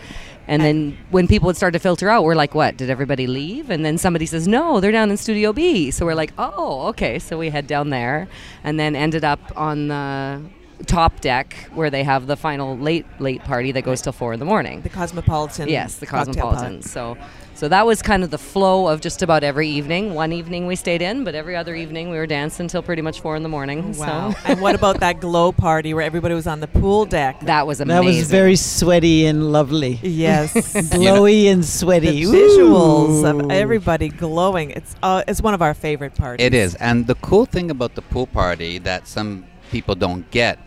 [0.47, 2.77] And then when people would start to filter out, we're like, what?
[2.77, 3.71] Did everybody leave?
[3.71, 5.91] And then somebody says, no, they're down in Studio B.
[5.91, 7.19] So we're like, oh, okay.
[7.19, 8.29] So we head down there
[8.63, 10.43] and then ended up on the
[10.87, 14.39] top deck where they have the final late late party that goes till four in
[14.39, 14.83] the morning.
[14.83, 15.69] The Cosmopolitan.
[15.69, 16.83] Yes, the Cosmopolitan.
[16.83, 17.17] So,
[17.55, 20.15] so that was kind of the flow of just about every evening.
[20.15, 23.21] One evening we stayed in, but every other evening we were dancing until pretty much
[23.21, 23.97] four in the morning.
[23.97, 24.33] Wow.
[24.33, 27.41] So and what about that glow party where everybody was on the pool deck?
[27.41, 28.05] that was amazing.
[28.05, 30.01] That was very sweaty and lovely.
[30.03, 30.53] yes.
[30.93, 32.11] Glowy and sweaty.
[32.11, 32.39] the sweaty.
[32.39, 33.45] visuals Ooh.
[33.45, 34.71] of everybody glowing.
[34.71, 36.45] It's uh, it's one of our favorite parties.
[36.45, 36.75] It is.
[36.77, 40.59] And the cool thing about the pool party that some people don't get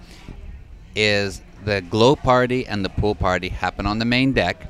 [0.96, 4.70] is the glow party and the pool party happen on the main deck.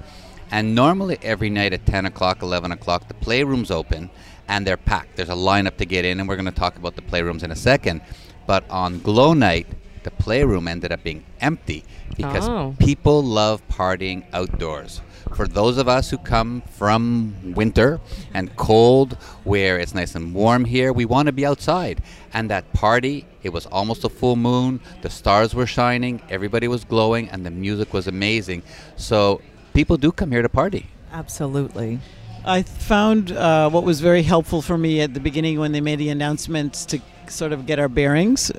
[0.52, 4.10] And normally every night at 10 o'clock, 11 o'clock, the playroom's open
[4.48, 5.18] and they're packed.
[5.18, 7.52] There's a lineup to get in, and we're going to talk about the playrooms in
[7.52, 8.02] a second.
[8.46, 9.68] But on glow night,
[10.04, 11.84] the playroom ended up being empty
[12.16, 12.74] because Oh.
[12.80, 15.02] people love partying outdoors.
[15.36, 18.00] For those of us who come from winter
[18.34, 22.02] and cold, where it's nice and warm here, we want to be outside.
[22.34, 24.80] And that party, it was almost a full moon.
[25.02, 28.64] The stars were shining, everybody was glowing, and the music was amazing.
[28.96, 29.42] So
[29.78, 30.88] people do come here to party.
[31.12, 32.00] Absolutely.
[32.44, 36.00] I found uh, what was very helpful for me at the beginning when they made
[36.00, 38.52] the announcements to sort of get our bearings.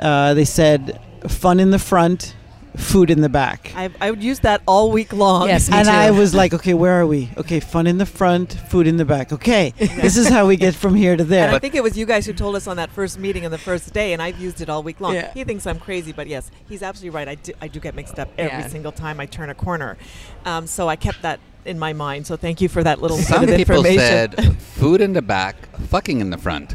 [0.00, 2.36] Uh, they said fun in the front,
[2.76, 3.72] food in the back.
[3.74, 5.48] I, I would use that all week long.
[5.48, 5.92] Yes, me and too.
[5.92, 7.30] I was like, okay, where are we?
[7.36, 9.32] Okay, fun in the front, food in the back.
[9.32, 11.50] Okay, this is how we get from here to And there.
[11.50, 13.58] I think it was you guys who told us on that first meeting on the
[13.58, 15.14] first day, and I've used it all week long.
[15.14, 15.32] Yeah.
[15.32, 17.28] He thinks I'm crazy, but yes, he's absolutely right.
[17.28, 18.68] I do, I do get mixed up every Yeah.
[18.68, 19.96] single time I turn a corner.
[20.44, 22.26] Um, so I kept that in my mind.
[22.26, 25.56] So thank you for that little Some bit of people said food in the back,
[25.88, 26.74] fucking in the front.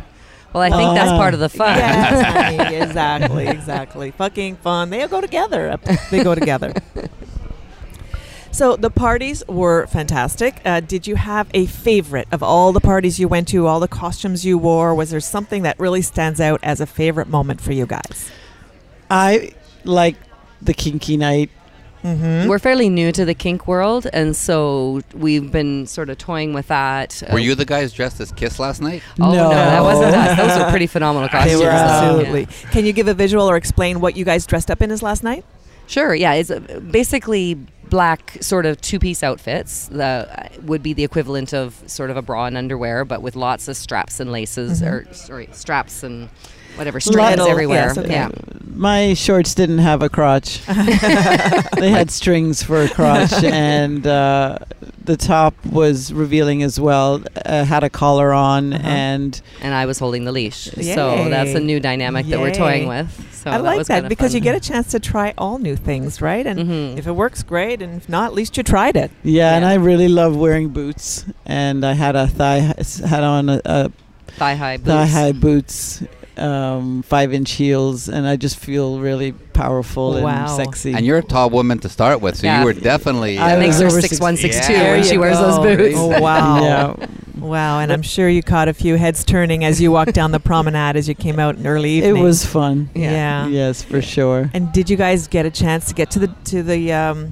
[0.54, 1.18] Well, I think that's Ah.
[1.18, 1.76] part of the fun.
[1.78, 4.12] yes, honey, exactly, exactly.
[4.12, 4.90] Fucking fun.
[4.90, 5.78] They go together.
[6.10, 6.74] They go together.
[8.54, 10.60] So the parties were fantastic.
[10.66, 13.88] Uh, did you have a favorite of all the parties you went to, all the
[13.88, 14.94] costumes you wore?
[14.94, 18.30] Was there something that really stands out as a favorite moment for you guys?
[19.10, 19.52] I
[19.86, 20.18] like
[20.62, 21.50] the kinky night.
[22.04, 22.48] Mm-hmm.
[22.50, 26.68] We're fairly new to the kink world, and so we've been sort of toying with
[26.68, 27.22] that.
[27.32, 29.04] Were Uh, you the guys dressed as Kiss last night?
[29.20, 29.50] Oh no, No.
[29.52, 30.38] that wasn't us.
[30.38, 31.60] Those were pretty phenomenal They costumes.
[31.60, 32.02] were Yeah.
[32.02, 32.46] absolutely.
[32.72, 35.24] Can you give a visual or explain what you guys dressed up in as last
[35.24, 35.46] night?
[35.88, 36.16] Sure.
[36.16, 36.60] Yeah, it's uh,
[36.90, 37.56] basically
[37.90, 39.88] black sort of two-piece outfits.
[39.90, 43.36] The uh, would be the equivalent of sort of a bra and underwear, but with
[43.36, 46.30] lots of straps and laces, or sorry, straps and
[46.76, 47.88] whatever strands Little- everywhere.
[47.88, 48.12] yes, okay.
[48.12, 48.30] Yeah.
[48.74, 50.66] My shorts didn't have a crotch.
[50.66, 54.58] they had strings for a crotch, and uh,
[55.04, 57.22] the top was revealing as well.
[57.46, 58.88] Uh, had a collar on, Uh-huh.
[58.88, 62.88] and And I was holding the leash, so that's a new dynamic that we're toying
[62.88, 63.28] with.
[63.36, 64.36] So I that like was that because fun.
[64.36, 66.46] you get a chance to try all new things, right?
[66.46, 66.98] And Mhm.
[66.98, 67.82] if it works, great.
[67.82, 69.10] And if not, at least you tried it.
[69.24, 71.26] yeah, and I really love wearing boots.
[71.46, 72.74] And I had a thigh
[73.06, 73.92] had on a, a
[74.38, 74.88] thigh high boots.
[74.88, 76.04] thigh high boots,
[76.38, 80.28] um, five inch heels, and I just feel really powerful Wow.
[80.48, 80.94] and sexy.
[80.94, 82.60] And you're a tall woman to start with, so Yeah.
[82.60, 83.38] you were definitely.
[83.38, 84.91] I That uh, makes her six one six two Yeah.
[84.91, 85.96] when she you wears those boots.
[85.98, 86.62] Oh, wow.
[87.00, 87.08] yeah,
[87.39, 87.80] Wow.
[87.80, 90.96] And I'm sure you caught a few heads turning as you walked down the promenade
[90.96, 92.89] as you came out in early it was fun.
[92.94, 93.48] Yeah.
[93.48, 94.50] Yes, for sure.
[94.54, 97.32] And did you guys get a chance to get to the to the um,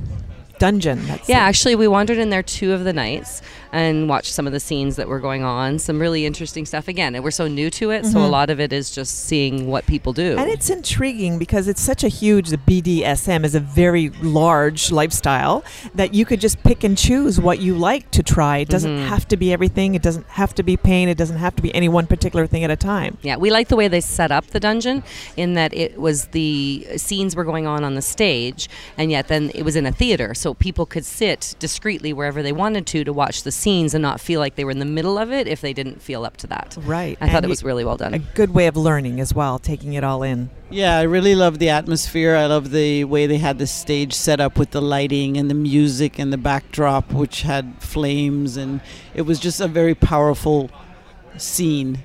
[0.57, 1.05] dungeon?
[1.07, 1.49] That's Yeah, it.
[1.49, 4.95] actually, we wandered in there two of the nights and watch some of the scenes
[4.95, 5.79] that were going on.
[5.79, 6.88] Some really interesting stuff.
[6.88, 8.32] Again, and we're so new to it, so a Mhm.
[8.32, 10.36] lot of it is just seeing what people do.
[10.38, 15.63] And it's intriguing because it's such a huge, the BDSM is a very large lifestyle
[15.93, 18.58] that you could just pick and choose what you like to try.
[18.58, 19.08] It doesn't Mhm.
[19.08, 19.95] have to be everything.
[19.95, 21.10] It doesn't have to be pain.
[21.10, 23.17] It doesn't have to be any one particular thing at a time.
[23.21, 25.03] Yeah, we like the way they set up the dungeon
[25.38, 29.51] in that it was the scenes were going on on the stage, and yet then
[29.53, 33.13] it was in a theater, so people could sit discreetly wherever they wanted to to
[33.13, 35.61] watch the scenes and not feel like they were in the middle of it if
[35.61, 36.77] they didn't feel up to that.
[36.81, 37.17] Right.
[37.21, 38.13] I thought it was really well done.
[38.13, 40.49] a good way of learning as well, taking it all in.
[40.69, 42.35] Yeah, I really love the atmosphere.
[42.35, 45.55] I love the way they had the stage set up with the lighting and the
[45.55, 48.81] music and the backdrop, which had flames, and
[49.13, 50.69] it was just a very powerful
[51.37, 51.99] scene.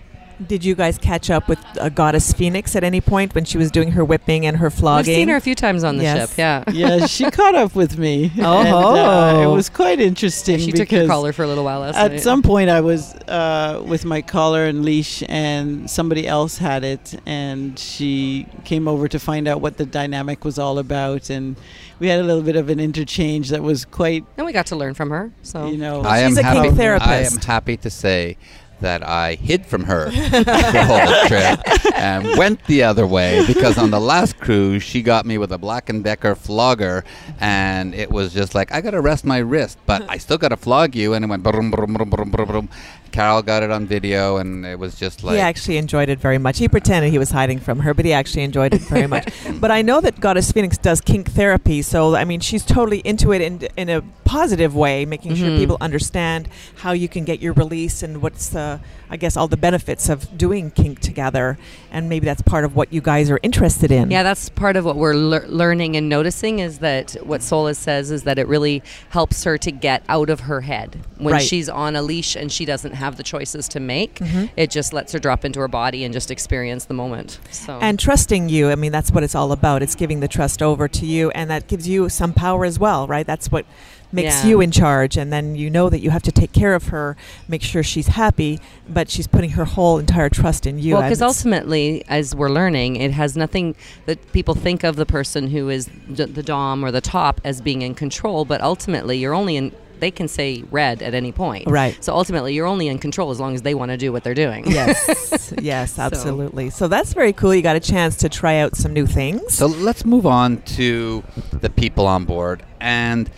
[0.46, 3.70] Did you guys catch up with uh, Goddess Phoenix at any point when she was
[3.70, 5.14] doing her whipping and her I've flogging?
[5.14, 6.30] seen her a few times on the Yes.
[6.30, 6.38] ship.
[6.38, 6.64] Yeah.
[6.72, 8.32] Yeah, she caught up with me.
[8.40, 8.60] Oh.
[8.64, 8.68] and,
[8.98, 10.58] uh, it was quite interesting.
[10.58, 12.20] She took your collar for a little while last At night.
[12.20, 17.14] some point, I was uh, with my collar and leash, and somebody else had it,
[17.26, 21.54] and she came over to find out what the dynamic was all about, and
[22.00, 24.76] we had a little bit of an interchange that was quite, and we got to
[24.76, 25.30] learn from her.
[25.42, 26.02] So you know.
[26.02, 26.62] I She's a happy.
[26.62, 27.08] kink therapist.
[27.08, 28.36] I am happy to say
[28.84, 31.58] that I hid from her the whole trip
[31.96, 35.58] and went the other way because on the last cruise she got me with a
[35.58, 37.02] Black and Decker flogger
[37.40, 40.94] and it was just like I gotta rest my wrist, but I still gotta flog
[40.94, 42.68] you, and it went brum brum brum brum brum brum.
[43.14, 46.36] Carol got it on video, and it was just like he actually enjoyed it very
[46.38, 46.58] much.
[46.58, 49.32] He pretended he was hiding from her, but he actually enjoyed it very much.
[49.60, 53.32] but I know that Goddess Phoenix does kink therapy, so I mean, she's totally into
[53.32, 55.58] it in in a positive way, making sure Mhm.
[55.58, 59.56] people understand how you can get your release and what's the, I guess, all the
[59.56, 61.56] benefits of doing kink together,
[61.92, 64.10] and maybe that's part of what you guys are interested in.
[64.10, 68.10] Yeah, that's part of what we're lear- learning and noticing is that what Solis says
[68.10, 70.96] is that it really helps her to get out of her head.
[71.18, 71.42] When Right.
[71.42, 74.50] she's on a leash and she doesn't have the choices to make, Mhm.
[74.56, 77.38] it just lets her drop into her body and just experience the moment.
[77.50, 79.82] So And trusting you, I mean, that's what it's all about.
[79.82, 83.06] It's giving the trust over to you, and that gives you some power as well,
[83.06, 83.26] right?
[83.26, 83.66] That's what
[84.12, 84.50] makes Yeah.
[84.50, 87.16] you in charge, and then you know that you have to take care of her,
[87.48, 90.94] make sure she's happy, but she's putting her whole entire trust in you.
[90.94, 93.74] well, because ultimately, as we're learning, it has nothing
[94.06, 97.60] that people think of the person who is d- the dom or the top as
[97.60, 99.72] being in control, but ultimately, you're only in.
[100.04, 101.96] They can say red at any point, Right.
[102.04, 104.34] So ultimately, you're only in control as long as they want to do what they're
[104.34, 104.70] doing.
[104.70, 106.68] yes, yes, absolutely.
[106.68, 107.54] So that's very cool.
[107.54, 109.54] You got a chance to try out some new things.
[109.54, 112.62] So let's move on to the people on board.
[112.80, 113.30] And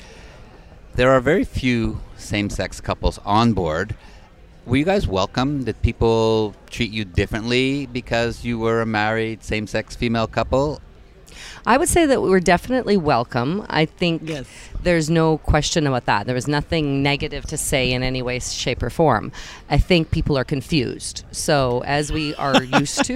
[0.96, 3.94] there are very few same sex couples on board.
[4.66, 5.62] Were you guys welcome?
[5.62, 10.80] Did people treat you differently because you were a married same sex female couple?
[11.66, 13.64] I would say that we were definitely welcome.
[13.68, 14.46] I think Yes.
[14.82, 16.26] there's no question about that.
[16.26, 19.32] There was nothing negative to say in any way, shape, or form.
[19.68, 21.24] I think people are confused.
[21.32, 23.14] So, as we are used to,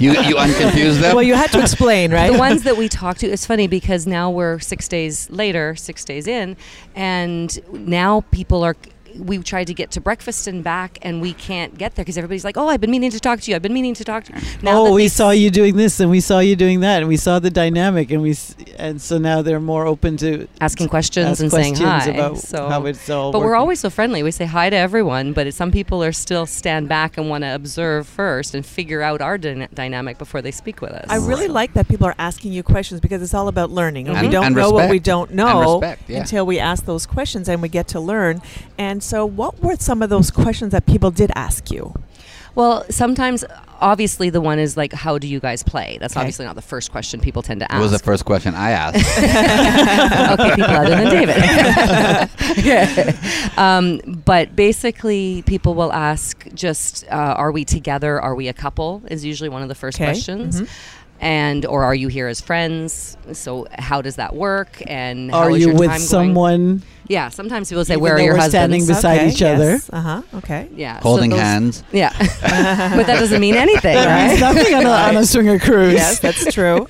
[0.00, 1.14] You, you unconfused them?
[1.14, 2.32] well, you had to explain, right?
[2.32, 6.04] the ones that we talk to, it's funny because now we're six days later, six
[6.04, 6.56] days in,
[6.94, 8.76] and now people are.
[9.20, 12.44] We tried to get to breakfast and back, and we can't get there because everybody's
[12.44, 13.56] like, "Oh, I've been meaning to talk to you.
[13.56, 16.10] I've been meaning to talk to you." Now oh, we saw you doing this, and
[16.10, 18.36] we saw you doing that, and we saw the dynamic, and we,
[18.76, 22.06] and so now they're more open to asking questions ask and saying hi.
[22.06, 23.32] about so how it's all.
[23.32, 24.22] But we're always so friendly.
[24.22, 27.44] We say hi to everyone, but it, some people are still stand back and want
[27.44, 31.06] to observe first and figure out our dyna- dynamic before they speak with us.
[31.08, 34.08] I really like that people are asking you questions because it's all about learning.
[34.08, 35.04] And we don't and know what we respect.
[35.04, 36.20] don't And know respect, yeah.
[36.20, 38.42] until we ask those questions and we get to learn.
[38.78, 41.92] And so, what were some of those questions that people did ask you?
[42.56, 43.44] Well, sometimes,
[43.80, 46.20] obviously, the one is like, "How do you guys play?" That's Okay.
[46.22, 47.78] obviously not the first question people tend to ask.
[47.78, 48.96] It was the first question I asked.
[50.40, 51.38] okay, people other than David.
[53.56, 58.20] um, but basically, people will ask just, uh, "Are we together?
[58.20, 60.06] Are we a couple?" Is usually one of the first Okay.
[60.06, 60.62] questions.
[60.62, 60.68] Mhm.
[61.22, 63.16] And or are you here as friends?
[63.34, 64.82] So how does that work?
[64.86, 66.08] And Are is you your with time going?
[66.08, 66.82] someone?
[67.10, 69.80] Yeah, sometimes people say, Even "Where are though your we're husbands?" standing beside each other.
[69.92, 70.22] Uh huh.
[70.34, 70.68] Okay.
[70.76, 71.82] yeah, so Holding those- hands.
[71.90, 75.94] Yeah, but that doesn't mean anything, That means nothing on a, on a swinger cruise.
[75.94, 76.86] yes, that's true.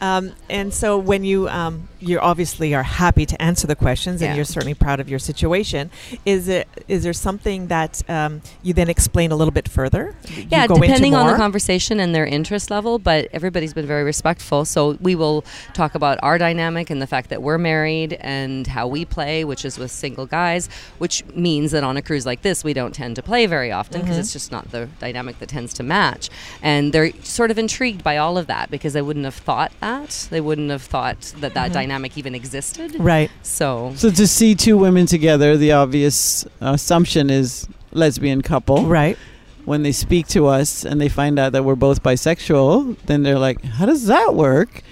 [0.00, 4.34] Um, and so when you um, you obviously are happy to answer the questions, and
[4.34, 5.90] you're certainly proud of your situation.
[6.24, 10.14] Is it is there something that um, you then explain a little bit further?
[10.50, 14.64] Yeah, go depending on the conversation and their interest level, but everybody's been very respectful.
[14.64, 18.86] So we will talk about our dynamic and the fact that we're married and how
[18.86, 22.64] we play, which is with single guys, which means that on a cruise like this,
[22.64, 24.20] we don't tend to play very often because Mhm.
[24.20, 26.30] it's just not the dynamic that tends to match.
[26.62, 29.89] And they're sort of intrigued by all of that because they wouldn't have thought that.
[30.30, 31.74] They wouldn't have thought that that Mhm.
[31.74, 32.96] dynamic even existed.
[32.98, 33.30] Right.
[33.42, 38.84] So So to see two women together, the obvious assumption is lesbian couple.
[38.86, 39.16] Right.
[39.64, 43.38] When they speak to us and they find out that we're both bisexual, then they're
[43.38, 44.82] like, "How does that work?"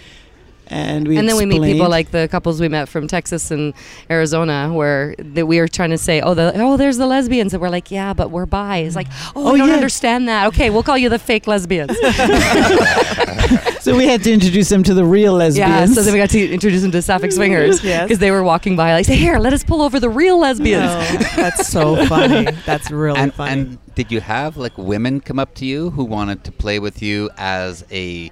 [0.71, 3.73] And we and then we meet people like the couples we met from Texas and
[4.11, 7.61] Arizona, where that we were trying to say, "Oh, the oh, there's the lesbians," and
[7.63, 9.75] we're like, "Yeah, but we're bi." It's like, "Oh, Oh, I don't yeah.
[9.75, 11.97] understand that." Okay, we'll call you the fake lesbians.
[13.81, 15.69] so we had to introduce them to the real lesbians.
[15.71, 15.87] yeah.
[15.87, 18.05] So then we got to introduce them to Sapphic swingers Yes.
[18.05, 20.85] because they were walking by, like, "Say, here, let us pull over the real lesbians."
[20.87, 22.47] Oh, that's so funny.
[22.67, 23.53] That's really and, funny.
[23.53, 27.03] and did you have like women come up to you who wanted to play with
[27.03, 28.31] you as a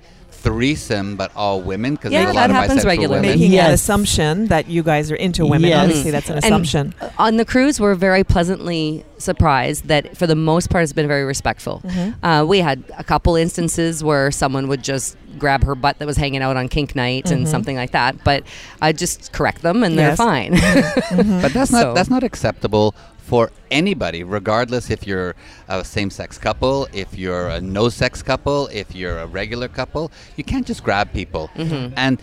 [0.51, 1.95] threesome, but all women?
[1.95, 3.29] Because Yeah, there's a lot that of happens bisexual regularly.
[3.29, 3.41] women.
[3.41, 5.71] Making an assumption that you guys are into women.
[5.71, 5.83] Yes.
[5.85, 6.95] Obviously, that's an And- assumption.
[7.19, 11.25] On the cruise, we're very pleasantly surprised that, for the most part, it's been very
[11.25, 11.83] respectful.
[11.85, 12.15] Mhm.
[12.23, 16.17] Uh, we had a couple instances where someone would just grab her butt that was
[16.17, 17.51] hanging out on kink night and Mhm.
[17.51, 18.43] something like that, but
[18.81, 20.17] I just correct them and Yes.
[20.17, 20.55] they're fine.
[20.55, 21.43] Mhm.
[21.43, 22.95] But that's not So- that's not acceptable
[23.27, 25.35] for anybody, regardless if you're
[25.69, 30.13] a same-sex couple, if you're a no-sex couple, if you're a regular couple.
[30.37, 31.51] You can't just grab people.
[31.57, 31.93] Mhm.
[31.97, 32.23] And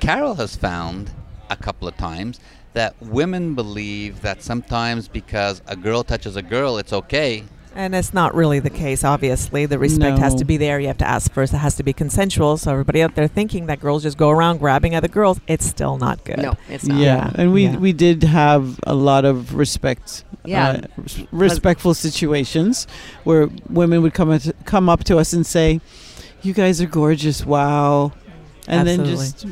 [0.00, 1.12] Carol has found
[1.50, 2.40] a couple of times
[2.72, 7.44] that women believe that sometimes because a girl touches a girl, it's okay.
[7.76, 9.66] And it's not really the case, obviously.
[9.66, 10.78] The respect has to be there.
[10.78, 11.52] You have to ask first.
[11.52, 12.56] It has to be consensual.
[12.56, 15.98] So, everybody out there thinking that girls just go around grabbing other girls, it's still
[15.98, 16.38] not good.
[16.38, 16.98] no, it's not.
[16.98, 17.30] yeah, Yeah.
[17.34, 17.76] and we Yeah.
[17.76, 20.68] we did have a lot of respect Yeah.
[20.68, 22.86] uh, res- respectful situations
[23.24, 25.80] where women would come at, come up to us and say,
[26.42, 28.12] "You guys are gorgeous, wow,"
[28.68, 29.46] and then just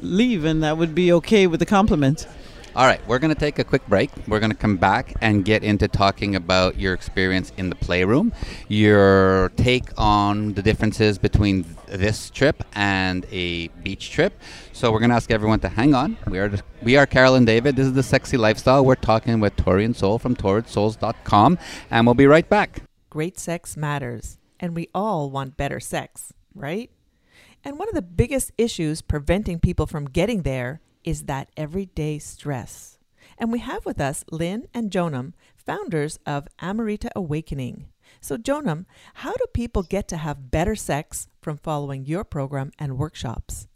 [0.00, 2.26] leave, and that would be okay with the compliment.
[2.74, 4.10] All right, we're going to take a quick break.
[4.26, 8.32] We're going to come back and get into talking about your experience in the playroom,
[8.66, 14.40] your take on the differences between this trip and a beach trip.
[14.72, 16.16] So we're going to ask everyone to hang on.
[16.26, 16.50] We are
[16.82, 17.76] we are Carol and David.
[17.76, 18.82] This is the Sexy Lifestyle.
[18.82, 21.58] We're talking with Tori and Soul from torridsouls.com,
[21.90, 22.84] and we'll be right back.
[23.10, 26.90] Great sex matters, and we all want better sex, right?
[27.64, 32.98] And one of the biggest issues preventing people from getting there is that everyday stress.
[33.38, 37.88] And we have with us Lynn and Jonam, founders of Amrita Awakening.
[38.20, 38.84] So, Jonam,
[39.14, 43.68] how do people get to have better sex from following your program and workshops?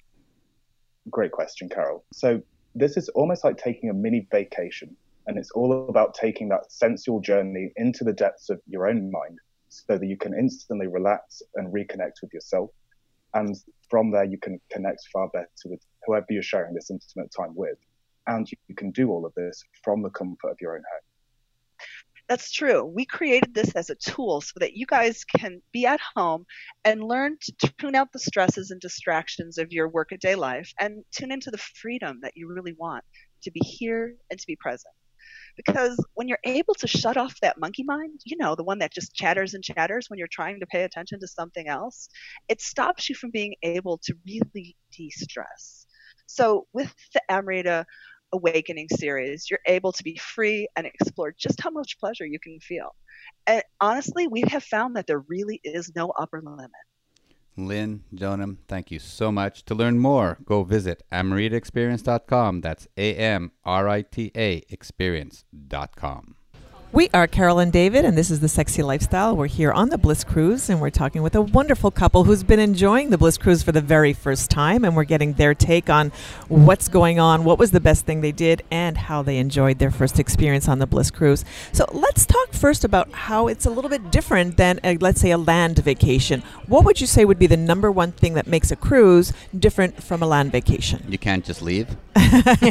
[1.10, 2.04] Great question, Carol.
[2.12, 2.42] So,
[2.74, 4.94] this is almost like taking a mini vacation,
[5.26, 9.38] and it's all about taking that sensual journey into the depths of your own mind
[9.68, 12.70] so that you can instantly relax and reconnect with yourself.
[13.34, 13.56] And
[13.90, 17.78] from there, you can connect far better with whoever you're sharing this intimate time with.
[18.26, 21.06] And you, can do all of this from the comfort of your own home.
[22.28, 22.84] That's true.
[22.84, 26.44] We created this as a tool so that you guys can be at home
[26.84, 31.30] and learn to tune out the stresses and distractions of your workaday life and tune
[31.30, 33.04] into the freedom that you really want
[33.42, 34.92] to be here and to be present.
[35.56, 38.92] Because when you're able to shut off that monkey mind, you know, the one that
[38.92, 42.08] just chatters and chatters when you're trying to pay attention to something else,
[42.48, 45.85] it stops you from being able to really de stress.
[46.26, 47.86] So, with the Amrita
[48.32, 52.58] Awakening series, you're able to be free and explore just how much pleasure you can
[52.60, 52.94] feel.
[53.46, 56.70] And honestly, we have found that there really is no upper limit.
[57.56, 59.64] Lynn, Jonam, thank you so much.
[59.64, 62.60] To learn more, go visit amritaexperience.com.
[62.60, 66.34] That's A M R I T A experience.com.
[66.92, 69.36] We are Carol and David, and this is the Sexy Lifestyle.
[69.36, 72.60] We're here on the Bliss Cruise, and we're talking with a wonderful couple who's been
[72.60, 76.12] enjoying the Bliss Cruise for the very first time, and we're getting their take on
[76.48, 79.90] what's going on, what was the best thing they did, and how they enjoyed their
[79.90, 81.44] first experience on the Bliss Cruise.
[81.72, 85.32] So let's talk first about how it's a little bit different than, a, let's say,
[85.32, 86.42] a land vacation.
[86.66, 90.02] What would you say would be the number one thing that makes a cruise different
[90.02, 91.04] from a land vacation?
[91.08, 91.96] You can't just leave.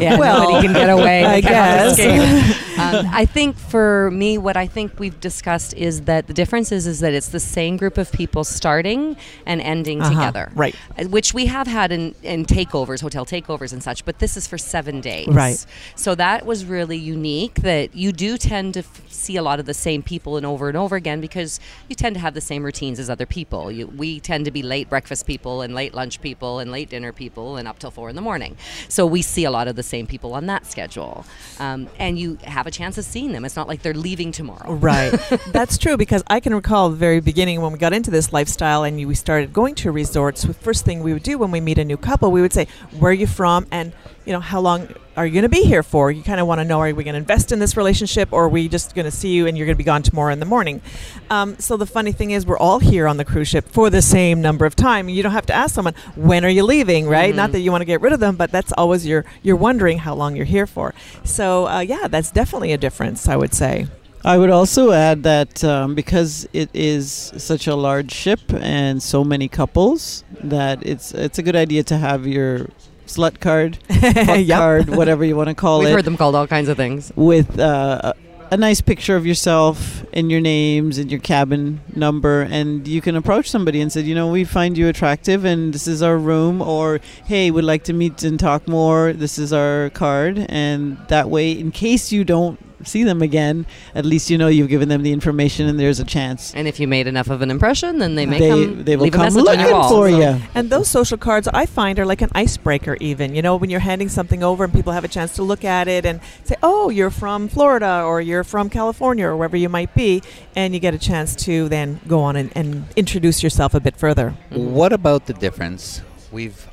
[0.00, 1.24] yeah, Well, nobody can get away.
[1.24, 1.98] I guess.
[2.78, 6.86] um, I think for me, what I think we've discussed is that the difference is,
[6.86, 9.16] is that it's the same group of people starting
[9.46, 10.74] and ending Uh-huh, together, right.
[10.98, 14.04] Uh, Which we have had in, in takeovers, hotel takeovers, and such.
[14.04, 15.64] But this is for seven days, Right.
[15.96, 17.54] So that was really unique.
[17.56, 20.68] That you do tend to f- see a lot of the same people and over
[20.68, 23.70] and over again because you tend to have the same routines as other people.
[23.70, 27.12] You, we tend to be late breakfast people and late lunch people and late dinner
[27.12, 28.56] people and up till four in the morning.
[28.88, 31.24] So we see a lot of the same people on that schedule,
[31.58, 33.44] um, and you have a chance of seeing them.
[33.44, 34.74] It's not like they're leaving tomorrow.
[34.74, 35.10] Right.
[35.52, 38.84] That's true because I can recall the very beginning when we got into this lifestyle
[38.84, 40.42] and we started going to resorts.
[40.42, 42.66] The first thing we would do when we meet a new couple, we would say,
[42.98, 43.92] "Where are you from?" and
[44.24, 46.10] you know, how long are you going to be here for?
[46.10, 48.44] You kind of want to know: Are we going to invest in this relationship, or
[48.44, 50.40] are we just going to see you and you're going to be gone tomorrow in
[50.40, 50.82] the morning?
[51.30, 54.02] Um, so the funny thing is, we're all here on the cruise ship for the
[54.02, 55.08] same number of time.
[55.08, 57.34] You don't have to ask someone when are you leaving, right?
[57.34, 59.98] Not that you want to get rid of them, but that's always you're you're wondering
[59.98, 60.94] how long you're here for.
[61.24, 63.86] So uh, yeah, that's definitely a difference, I would say.
[64.26, 69.22] I would also add that um, because it is such a large ship and so
[69.22, 72.68] many couples, that it's it's a good idea to have your
[73.16, 74.58] slut card, fuck Yep.
[74.58, 75.84] card, whatever you want to call it.
[75.86, 77.12] We've heard them called all kinds of things.
[77.16, 78.12] with uh,
[78.50, 83.00] a, a nice picture of yourself and your names and your cabin number, and you
[83.00, 86.16] can approach somebody and say, you know, we find you attractive, and this is our
[86.18, 89.12] room, or hey, we'd like to meet and talk more.
[89.12, 94.04] This is our card, and that way, in case you don't see them again, at
[94.04, 96.86] least you know you've given them the information, and there's a chance And if you
[96.88, 99.34] made enough of an impression, then they may they come they will leave a come
[99.34, 99.88] message on your wall.
[99.88, 100.40] for So- you.
[100.54, 103.34] And those social cards I find are like an icebreaker even.
[103.34, 105.88] You know, when you're handing something over and people have a chance to look at
[105.88, 109.94] it and say, "Oh, you're from Florida or you're from California or wherever you might
[109.94, 110.22] be,"
[110.56, 113.96] and you get a chance to then go on and, and introduce yourself a bit
[113.96, 114.34] further.
[114.52, 114.72] Mm-hmm.
[114.74, 116.00] What about the difference?
[116.32, 116.66] We've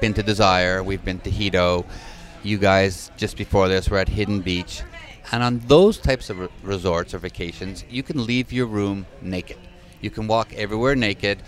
[0.00, 1.84] been to Desire, we've been to Hedo.
[2.44, 4.82] You guys, just before this, were at Hidden Beach.
[5.30, 9.58] And on those types of re- resorts or vacations, you can leave your room naked.
[10.00, 11.42] You can walk everywhere naked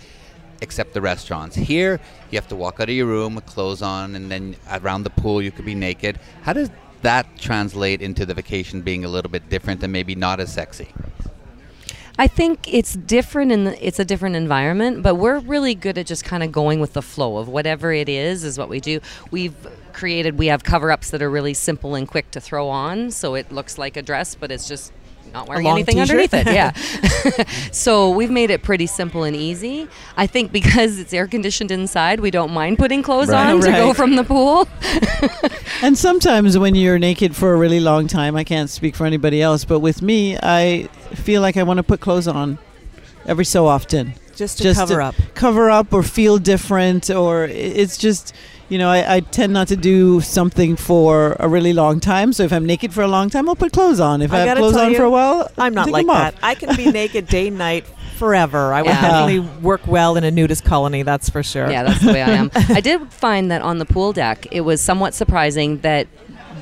[0.61, 1.55] except the restaurants.
[1.55, 5.03] Here, you have to walk out of your room with clothes on, and then around
[5.03, 6.19] the pool, you could be naked.
[6.43, 6.69] How does
[7.01, 10.89] that translate into the vacation being a little bit different and maybe not as sexy?
[12.21, 16.05] I think it's different in the, it's a different environment, but we're really good at
[16.05, 18.99] just kind of going with the flow of whatever it is is what we do.
[19.31, 19.55] We've
[19.91, 23.51] created we have cover-ups that are really simple and quick to throw on, so it
[23.51, 24.93] looks like a dress, but it's just
[25.33, 26.09] not wearing anything t-shirt?
[26.09, 26.47] underneath it.
[26.47, 26.71] Yeah.
[27.71, 29.87] so we've made it pretty simple and easy.
[30.17, 33.51] I think because it's air conditioned inside, we don't mind putting clothes Right.
[33.51, 34.67] on to go from the pool.
[35.83, 39.41] And sometimes when you're naked for a really long time, I can't speak for anybody
[39.41, 40.83] else, but with me, I
[41.15, 42.59] feel like I want to put clothes on
[43.25, 44.13] every so often.
[44.35, 45.15] Just to Just cover to up.
[45.33, 48.35] Cover up or feel different, or it's just,
[48.71, 52.31] you know, I, I tend not to do something for a really long time.
[52.31, 54.21] So if I'm naked for a long time, I'll put clothes on.
[54.21, 56.35] If I I, have clothes on you, for a while, I'm not like that.
[56.41, 58.71] I can be naked day, and night, forever.
[58.71, 59.01] I would Yeah.
[59.01, 61.03] definitely work well in a nudist colony.
[61.03, 61.69] That's for sure.
[61.69, 62.49] Yeah, that's the way I am.
[62.55, 66.07] I did find that on the pool deck, it was somewhat surprising that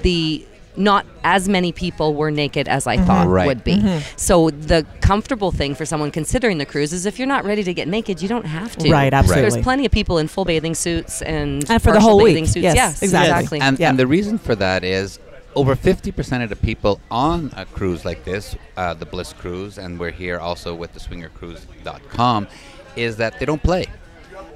[0.02, 0.48] the
[0.80, 3.46] not as many people were naked as I thought Right.
[3.46, 4.02] would be.
[4.16, 7.74] So the comfortable thing for someone considering the cruise is if you're not ready to
[7.74, 8.90] get naked, you don't have to.
[8.90, 9.50] Right, absolutely.
[9.50, 12.28] There's plenty of people in full bathing suits and, And for the partial whole week.
[12.36, 12.64] bathing suits.
[12.64, 13.30] Yes, Yes, exactly.
[13.30, 13.60] exactly.
[13.62, 13.90] And, Yeah.
[13.90, 15.20] and the reason for that is
[15.56, 20.00] over 50% of the people on a cruise like this, uh, the Bliss Cruise, and
[20.00, 22.48] we're here also with the swingercruise.com,
[22.96, 23.86] is that they don't play.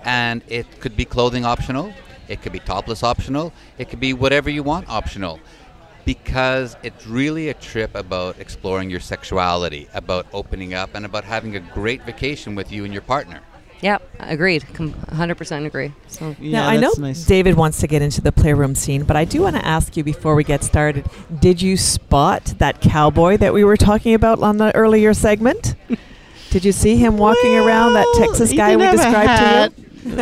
[0.06, 1.94] And it could be clothing optional,
[2.28, 5.40] it could be topless optional, it could be whatever you want optional.
[6.06, 11.56] Because it's really a trip about exploring your sexuality, about opening up, and about having
[11.56, 13.42] a great vacation with you and your partner.
[13.82, 14.66] Yep, agreed.
[14.74, 15.92] Com- 100% agree.
[16.08, 17.26] So Yeah, now I know nice.
[17.26, 20.06] David wants to get into the playroom scene, but I do want to ask you
[20.06, 21.06] before we get started:
[21.42, 25.76] Did you spot that cowboy that we were talking about on the earlier segment?
[26.50, 29.74] Did you see him walking around that Texas guy we described to hat.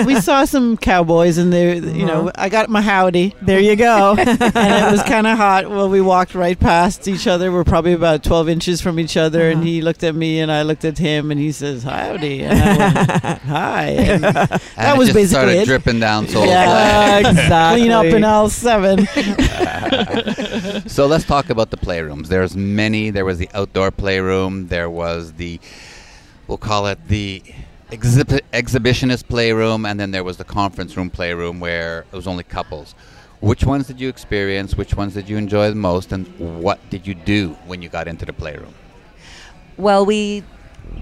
[0.06, 2.32] We saw some cowboys, and they, you know, Uh-huh.
[2.36, 3.36] I got my howdy.
[3.42, 4.16] There you go.
[4.20, 5.70] and it was kind of hot.
[5.70, 7.52] Well, we walked right past each other.
[7.52, 9.66] We're probably about 12 inches from each other, and Uh-huh.
[9.66, 12.78] he looked at me, and I looked at him, and he says, "Howdy," and I
[12.78, 15.66] went, "Hi." And And That it was just basically started it.
[15.66, 17.20] dripping down Soul's Yeah.
[17.20, 17.82] exactly.
[17.82, 19.08] Clean up in all seven.
[20.88, 22.28] so let's talk about the playrooms.
[22.28, 23.10] There's many.
[23.10, 24.68] There was the outdoor playroom.
[24.68, 25.60] There was the,
[26.48, 27.42] we'll call it the
[27.92, 32.44] exhibit exhibitionist playroom, and then there was the conference room playroom where it was only
[32.44, 32.96] couples.
[33.42, 34.78] Which ones did you experience?
[34.78, 36.12] Which ones did you enjoy the most?
[36.12, 38.74] And what did you do when you got into the playroom?
[39.78, 40.44] Well, we,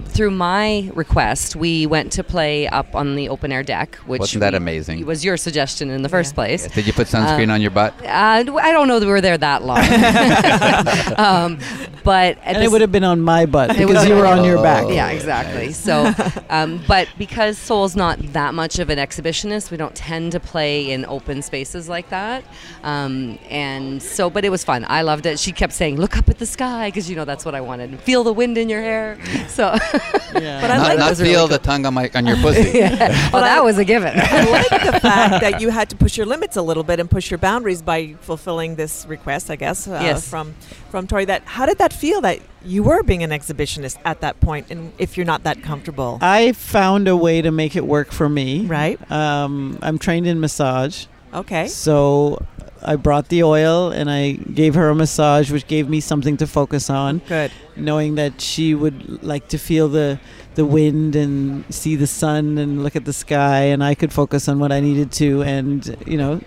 [0.06, 4.42] through my request, we went to play up on the open air deck, which Wasn't
[4.42, 5.06] that we- amazing?
[5.06, 6.68] Was your suggestion in the first place?
[6.68, 7.94] Did you put sunscreen Uh, on your butt?
[8.06, 9.78] Uh, d- I don't know that we were there that long,
[11.18, 11.58] um,
[12.04, 14.62] but at And it would have been on my butt because you were on your
[14.62, 14.86] back.
[14.86, 15.72] Oh, yeah, exactly.
[15.72, 16.12] So,
[16.50, 20.92] um, but because Soul's not that much of an exhibitionist, we don't tend to play
[20.92, 22.44] in open spaces like that.
[22.84, 24.86] Um, and so, but it was fun.
[24.90, 25.40] I loved it.
[25.40, 28.00] She kept saying, "Look up at the sky," because you know that's what I wanted.
[28.02, 29.18] Feel the wind in your hair.
[29.48, 29.68] So,
[30.39, 30.61] Yeah.
[30.61, 31.57] But I not like not those really feel cool.
[31.57, 32.80] the tongue on my on your pussy.
[32.80, 34.13] well, that was a given.
[34.15, 37.09] I like the fact that you had to push your limits a little bit and
[37.09, 40.30] push your boundaries by fulfilling this request, I guess, uh, Yes.
[40.30, 40.53] from
[40.91, 41.26] from Tori.
[41.26, 44.93] That how did that feel that you were being an exhibitionist at that point, and
[44.99, 48.65] if you're not that comfortable, I found a way to make it work for me.
[48.67, 48.99] right?
[49.11, 51.05] Um, I'm trained in massage.
[51.34, 52.45] Okay, So
[52.84, 56.48] I brought the oil and I gave her a massage, which gave me something to
[56.48, 57.52] focus on, good.
[57.76, 60.20] knowing that she would like to feel the
[60.56, 64.50] the wind and see the sun and look at the sky, and I could focus
[64.50, 66.42] on what I needed to, and you know,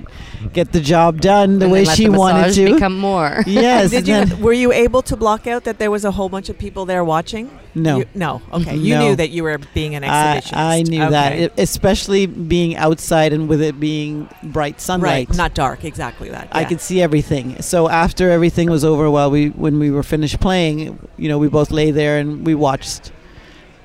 [0.52, 2.74] get the job done the And way then she the wanted massage to.
[2.74, 3.42] become more.
[3.46, 3.90] yes.
[3.90, 4.36] Did you?
[4.36, 7.02] Were you able to block out that there was a whole bunch of people there
[7.04, 7.48] watching?
[7.74, 7.98] no.
[7.98, 8.42] You- no.
[8.52, 8.76] Okay.
[8.76, 9.00] You No.
[9.08, 10.52] knew that you were being an I, exhibitionist.
[10.56, 15.28] I knew that, it, especially being outside and with it being bright sunlight.
[15.30, 15.84] right, not dark.
[15.84, 16.48] Exactly that.
[16.52, 17.60] I could see everything.
[17.62, 21.48] So after everything was over, while we when we were finished playing, you know, we
[21.48, 23.12] both lay there and we watched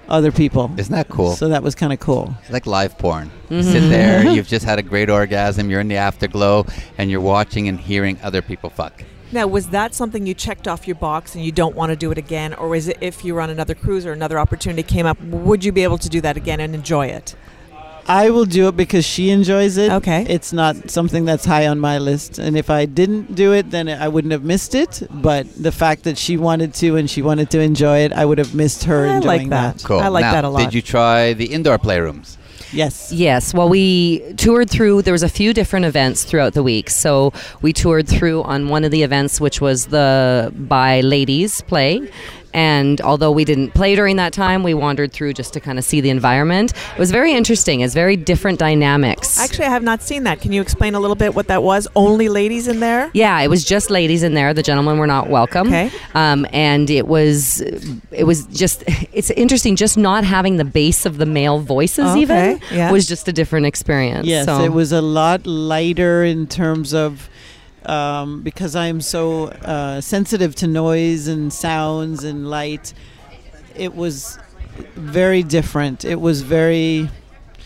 [0.09, 0.71] other people.
[0.77, 1.31] Isn't that cool?
[1.35, 2.33] So that was kind of cool.
[2.43, 3.29] It's like live porn.
[3.49, 3.63] You Mhm.
[3.71, 6.65] sit there, you've just had a great orgasm, you're in the afterglow,
[6.97, 9.03] and you're watching and hearing other people fuck.
[9.33, 12.09] Now, was that something you checked off your box and you don't want to do
[12.11, 15.05] it again, or is it if you were on another cruise or another opportunity came
[15.05, 17.35] up, would you be able to do that again and enjoy it?
[18.07, 19.91] I will do it because she enjoys it.
[19.91, 20.25] Okay.
[20.29, 22.39] It's not something that's high on my list.
[22.39, 25.03] And if I didn't do it, then I wouldn't have missed it.
[25.11, 28.37] But the fact that she wanted to and she wanted to enjoy it, I would
[28.37, 29.83] have missed her I like enjoying that.
[29.83, 29.99] Cool.
[29.99, 30.59] I like Now, that a lot.
[30.59, 32.37] Did you try the indoor playrooms?
[32.73, 33.11] Yes.
[33.13, 33.53] Yes.
[33.53, 35.01] Well, we toured through.
[35.03, 36.89] There was a few different events throughout the week.
[36.89, 37.31] So
[37.61, 42.09] we toured through on one of the events, which was the bi ladies play,
[42.57, 45.85] And although we didn't play during that time, we wandered through just to kind of
[45.85, 46.73] see the environment.
[46.93, 47.81] It was very interesting.
[47.81, 49.39] It's very different dynamics.
[49.39, 50.41] Actually, I have not seen that.
[50.41, 51.87] Can you explain a little bit what that was?
[51.95, 53.11] Only ladies in there?
[53.13, 54.55] Yeah, it was just ladies in there.
[54.55, 55.67] The gentlemen were not welcome.
[55.67, 55.91] Okay.
[56.15, 58.83] Um, and it was, it was just,
[59.13, 59.75] it's interesting.
[59.75, 62.91] Just not having the base of the male voices Okay, even yeah.
[62.91, 64.25] was just a different experience.
[64.25, 64.63] Yes, so.
[64.63, 67.29] it was a lot lighter in terms of
[67.87, 72.93] um, because I am so uh, sensitive to noise and sounds and light.
[73.75, 74.37] It was
[74.95, 76.05] very different.
[76.05, 77.09] It was very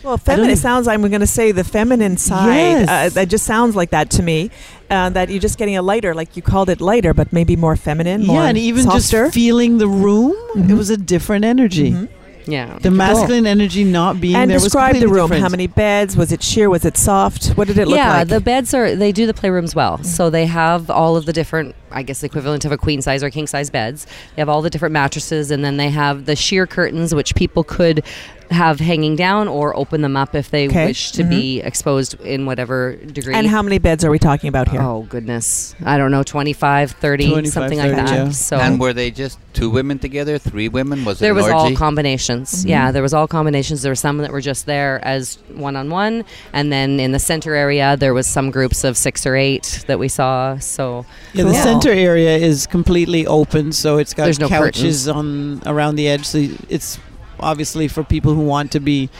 [0.02, 0.54] Well, feminine know.
[0.54, 0.88] sounds.
[0.88, 2.56] I'm going to say the feminine side.
[2.56, 2.88] Yes.
[2.88, 4.50] Uh, that just sounds like that to me.
[4.90, 7.76] Uh, that you're just getting a lighter, like you called it lighter, but maybe more
[7.76, 9.24] feminine, more yeah, and even softer.
[9.24, 10.76] just feeling the room, it Mhm.
[10.76, 11.92] was a different energy.
[11.92, 12.08] Mhm.
[12.46, 12.78] Yeah.
[12.78, 15.28] The masculine energy not being and there was describe the room.
[15.28, 15.42] different.
[15.42, 16.16] How many beds?
[16.16, 16.68] Was it sheer?
[16.68, 17.50] Was it soft?
[17.50, 18.28] What did it look yeah, like?
[18.28, 19.98] Yeah, the beds are they do the playrooms well.
[19.98, 20.04] Mm-hmm.
[20.04, 23.22] So they have all of the different, I guess, the equivalent of a queen size
[23.22, 24.06] or king size beds.
[24.34, 27.64] They have all the different mattresses, and then they have the sheer curtains, which people
[27.64, 28.04] could
[28.52, 30.86] have hanging down or open them up if they Okay.
[30.86, 31.66] wish to be mm-hmm.
[31.66, 33.34] exposed in whatever degree.
[33.34, 34.80] and how many beds are we talking about here?
[34.82, 38.08] Oh goodness, I don't know, 25, 30, 25, something like that.
[38.10, 38.28] yeah.
[38.30, 41.04] So And were they just two women together, three women?
[41.04, 41.76] Was it there an was all orgy?
[41.76, 42.50] combinations.
[42.60, 42.68] Mm-hmm.
[42.68, 43.82] Yeah, there was all combinations.
[43.82, 47.18] There were some that were just there as one on one, and then in the
[47.18, 50.58] center area there was some groups of six or eight that we saw.
[50.58, 55.62] So Yeah, the center area is completely open, so it's got There's no couches on
[55.66, 56.24] around the edge.
[56.26, 56.38] So
[56.68, 56.98] it's
[57.42, 59.10] obviously for people who want to be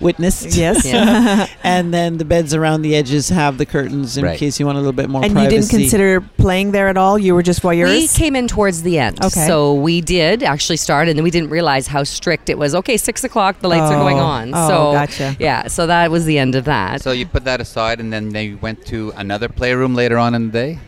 [0.00, 0.56] witnessed.
[0.56, 0.84] Yes.
[0.90, 1.46] Yeah.
[1.62, 4.38] and then the beds around the edges have the curtains in Right.
[4.38, 5.54] case you want a little bit more and privacy.
[5.54, 7.18] you didn't consider playing there at all.
[7.18, 8.16] You were just we voyeurs.
[8.16, 9.22] came in towards the end.
[9.22, 9.46] Okay.
[9.46, 12.74] So we did actually start, and then we didn't realize how strict it was.
[12.74, 14.00] Okay, six o'clock, the lights are oh.
[14.00, 14.22] going Oh.
[14.22, 14.52] on.
[14.54, 15.36] Oh, so gotcha.
[15.38, 17.02] yeah, so that was the end of that.
[17.02, 20.46] So you put that aside, and then they went to another playroom later on in
[20.46, 20.78] the day.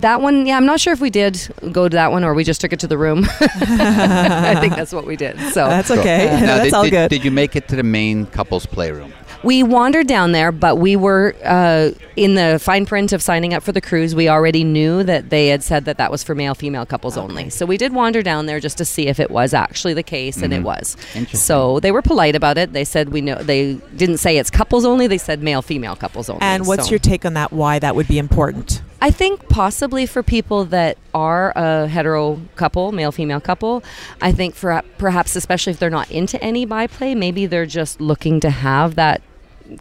[0.00, 1.38] That one, yeah, I'm not sure if we did
[1.72, 3.24] go to that one or we just took it to the room.
[3.40, 5.38] I think that's what we did.
[5.52, 6.26] So That's okay.
[6.26, 7.08] Now, That's did, all did- good.
[7.10, 9.12] Did you make it to the main couples playroom?
[9.42, 13.62] We wandered down there, but we were uh, in the fine print of signing up
[13.62, 14.14] for the cruise.
[14.14, 17.50] We already knew that they had said that that was for male female couples only.
[17.50, 20.38] So we did wander down there just to see if it was actually the case,
[20.40, 20.64] and it Mhm.
[20.64, 20.96] was.
[21.14, 21.40] Interesting.
[21.40, 22.72] So they were polite about it.
[22.72, 23.34] They said we know.
[23.34, 25.06] They didn't say it's couples only.
[25.08, 26.40] They said male female couples only.
[26.40, 27.52] and what's So your take on that?
[27.52, 28.80] Why that would be important?
[29.04, 33.84] I think possibly for people that are a hetero couple, male female couple,
[34.22, 38.40] I think for perhaps especially if they're not into any byplay, maybe they're just looking
[38.40, 39.20] to have that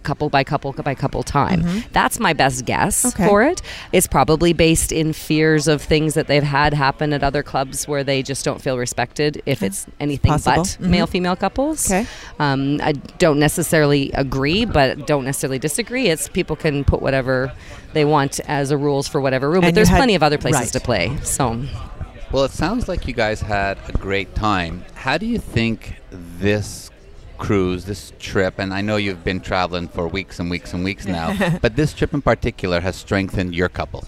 [0.02, 1.64] couple by couple by couple time.
[1.94, 3.26] That's my best guess Okay.
[3.28, 3.62] for it.
[3.94, 8.04] It's probably based in fears of things that they've had happen at other clubs where
[8.04, 10.64] they just don't feel respected if it's anything Possible.
[10.64, 10.90] but Mhm.
[10.90, 11.90] male female couples.
[11.90, 12.06] Okay.
[12.40, 16.08] Um, I don't necessarily agree, but don't necessarily disagree.
[16.08, 17.52] It's people can put whatever
[17.94, 20.38] they want as a rules for whatever room, And but there's had- plenty of other
[20.38, 20.72] places right.
[20.74, 21.18] to play.
[21.24, 21.64] So
[22.32, 24.84] Well, it sounds like you guys had a great time.
[24.96, 26.90] How do you think this
[27.38, 31.06] cruise, this trip, and I know you've been traveling for weeks and weeks and weeks
[31.06, 34.06] now, but this trip in particular has strengthened your couple?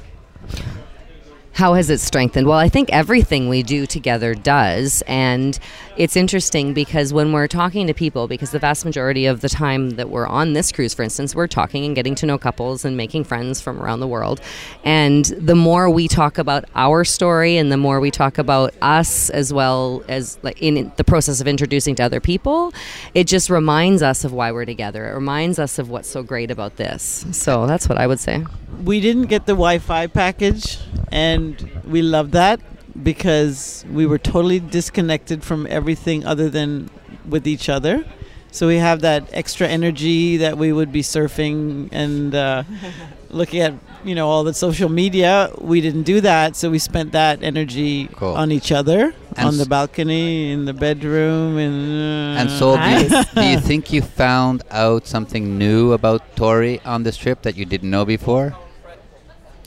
[1.53, 2.47] How has it strengthened?
[2.47, 5.01] Well, I think everything we do together does.
[5.07, 5.57] And
[5.97, 9.91] it's interesting because when we're talking to people, because the vast majority of the time
[9.91, 12.97] that we're on this cruise, for instance, we're talking and getting to know couples and
[12.97, 14.41] making friends from around the world.
[14.83, 19.29] And the more we talk about our story and the more we talk about us
[19.29, 22.73] as well as like in the process of introducing to other people,
[23.13, 25.09] it just reminds us of why we're together.
[25.09, 27.25] It reminds us of what's so great about this.
[27.31, 28.43] So that's what I would say.
[28.83, 30.77] we didn't get the Wi-Fi package,
[31.11, 32.59] and we love that
[33.01, 36.89] because we were totally disconnected from everything other than
[37.27, 38.05] with each other.
[38.51, 42.63] So we have that extra energy that we would be surfing and uh,
[43.29, 43.73] looking at,
[44.05, 45.51] you know, all the social media.
[45.59, 48.33] We didn't do that, so we spent that energy Cool.
[48.33, 52.89] on each other, And on the balcony, in the bedroom, and uh, And so, do,
[52.89, 57.57] you, do you think you found out something new about Tori on this trip that
[57.57, 58.55] you didn't know before?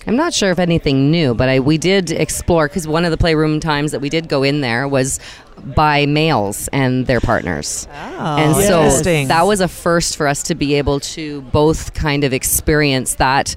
[0.07, 3.17] I'm not sure if anything new, but I, we did explore because one of the
[3.17, 5.21] playroom times that we did go in there was
[5.63, 7.87] bi males and their partners.
[7.93, 12.25] Oh, and so that was a first for us to be able to both kind
[12.25, 13.55] of experience that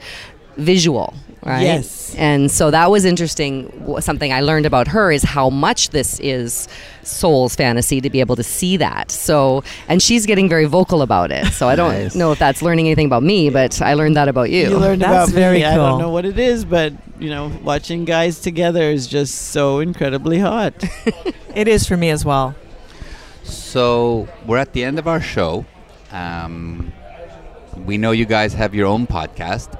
[0.57, 1.13] visual
[1.43, 2.13] right Yes.
[2.15, 6.67] and so that was interesting something i learned about her is how much this is
[7.03, 11.31] soul's fantasy to be able to see that so and she's getting very vocal about
[11.31, 12.13] it so i don't Nice.
[12.15, 15.01] know if that's learning anything about me but i learned that about you You learned
[15.01, 15.65] That's about very me.
[15.65, 19.79] I don't know what it is, but you know, watching guys together is just so
[19.79, 20.73] incredibly hot.
[21.55, 22.55] it is for me as well.
[23.43, 25.65] So we're at the end of our show.
[26.11, 26.91] Um,
[27.85, 29.79] we know you guys have your own podcast.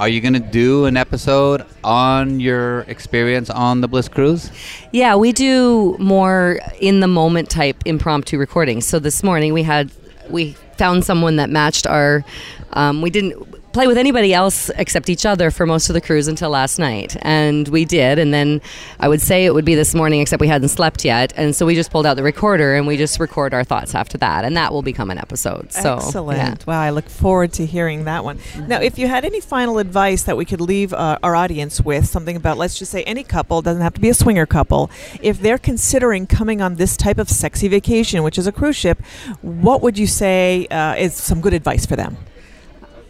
[0.00, 4.50] Are you going to do an episode on your experience on the Bliss Cruise?
[4.90, 8.86] Yeah, we do more in the moment type impromptu recordings.
[8.86, 9.92] So this morning we had
[10.28, 12.24] we found someone that matched our.
[12.72, 16.28] Um, we didn't play with anybody else except each other for most of the cruise
[16.28, 18.18] until last night, and we did.
[18.18, 18.60] And then
[19.00, 21.66] I would say it would be this morning, except we hadn't slept yet, and so
[21.66, 24.56] we just pulled out the recorder and we just record our thoughts after that, and
[24.56, 25.72] that will become an episode.
[25.72, 26.38] So Excellent.
[26.38, 26.54] yeah.
[26.66, 28.38] Wow, I look forward to hearing that one.
[28.66, 32.06] Now, if you had any final advice that we could leave uh, our audience with,
[32.06, 34.90] something about, let's just say, any couple, doesn't have to be a swinger couple,
[35.22, 39.00] if they're considering coming on this type of sexy vacation, which is a cruise ship,
[39.40, 42.16] what would you say uh, is some good advice for them?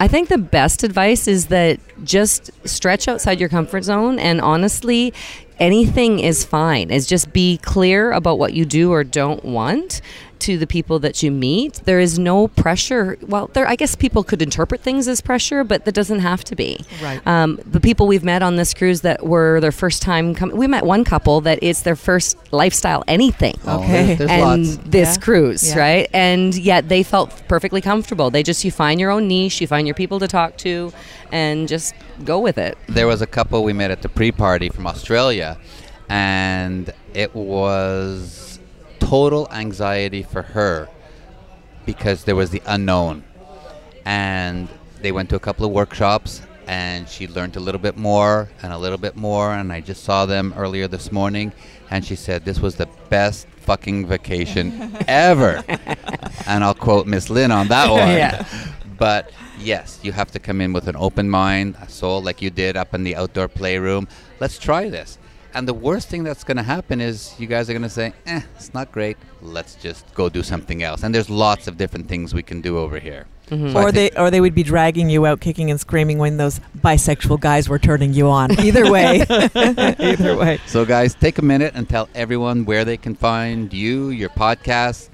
[0.03, 5.13] I think the best advice is that just stretch outside your comfort zone and honestly,
[5.59, 6.91] anything is fine.
[6.91, 10.01] Is just be clear about what you do or don't want
[10.43, 11.81] to the people that you meet.
[11.85, 13.17] There is no pressure.
[13.21, 16.55] Well, there I guess people could interpret things as pressure, but that doesn't have to
[16.55, 16.79] be.
[17.01, 17.25] Right.
[17.27, 20.67] Um, the people we've met on this cruise that were their first time coming, we
[20.67, 24.15] met one couple that it's their first lifestyle anything Oh, Okay.
[24.15, 24.77] there's, there's and lots.
[24.85, 25.21] this Yeah.
[25.23, 25.79] cruise, Yeah.
[25.79, 26.09] right?
[26.13, 28.29] And yet they felt perfectly comfortable.
[28.29, 30.91] They just you find your own niche, you find your people to talk to,
[31.31, 31.93] and just
[32.25, 32.77] go with it.
[32.87, 35.57] There was a couple we met at the pre-party from Australia,
[36.09, 38.42] and it was
[39.13, 40.89] total anxiety for her
[41.85, 43.23] because there was the unknown.
[44.05, 44.67] And
[45.03, 48.73] they went to a couple of workshops and she learned a little bit more and
[48.73, 51.51] a little bit more and I just saw them earlier this morning
[51.91, 55.63] and she said this was the best fucking vacation ever.
[56.47, 58.17] and I'll quote Miss Lynn on that one.
[58.17, 58.47] Yeah.
[58.97, 62.49] But yes, you have to come in with an open mind, a soul like you
[62.49, 64.07] did up in the outdoor playroom.
[64.39, 65.19] Let's try this.
[65.55, 68.13] And the worst thing that's going to happen is you guys are going to say,
[68.25, 69.17] eh, it's not great.
[69.41, 71.03] Let's just go do something else.
[71.03, 73.27] And there's lots of different things we can do over here.
[73.49, 76.61] So or they or they would be dragging you out kicking and screaming when those
[76.79, 78.57] bisexual guys were turning you on.
[78.59, 79.25] Either way.
[79.29, 80.59] Either way.
[80.65, 85.09] So, guys, take a minute and tell everyone where they can find you, your podcast,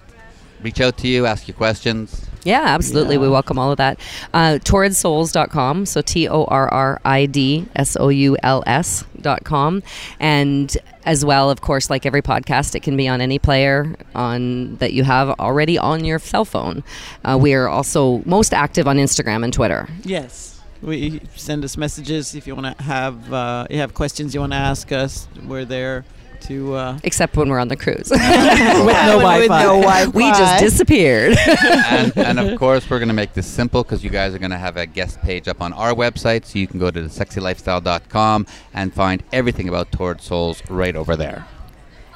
[0.61, 2.28] reach out to you, ask you questions.
[2.43, 3.17] Yeah, absolutely.
[3.17, 3.99] We welcome all of that.
[4.33, 9.83] Uh, torridsouls.com, so T O R R I D S O U L S.com.
[10.19, 14.75] And as well, of course, like every podcast, it can be on any player on
[14.77, 16.83] that you have already on your cell phone.
[17.23, 19.89] Uh, we are also most active on Instagram and Twitter.
[20.03, 20.61] Yes.
[20.81, 24.53] We send us messages if you want to have uh, you have questions you want
[24.53, 25.27] to ask us.
[25.43, 26.05] We're there
[26.41, 26.75] to.
[26.75, 28.09] Uh, Except when we're on the cruise.
[28.09, 30.07] With no Wi Fi.
[30.07, 31.37] we just disappeared.
[31.87, 34.51] and, and of course, we're going to make this simple because you guys are going
[34.51, 36.45] to have a guest page up on our website.
[36.45, 41.45] So you can go to thesexylifestyle.com and find everything about Torrid Souls right over there.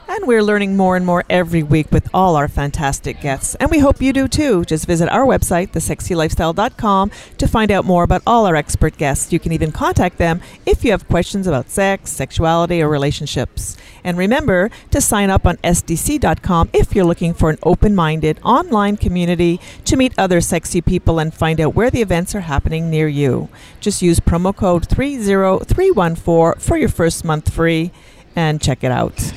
[0.08, 3.56] And we're learning more and more every week with all our fantastic guests.
[3.56, 4.66] And we hope you do too.
[4.66, 9.32] Just visit our website, thesexylifestyle.com, to find out more about all our expert guests.
[9.32, 13.78] You can even contact them if you have questions about sex, sexuality, or relationships.
[14.04, 18.98] And remember to sign up on sdc.com if you're looking for an open minded online
[18.98, 23.08] community to meet other sexy people and find out where the events are happening near
[23.08, 23.50] you.
[23.80, 27.92] Just use promo code 30314 for your first month free
[28.36, 29.34] and check it out.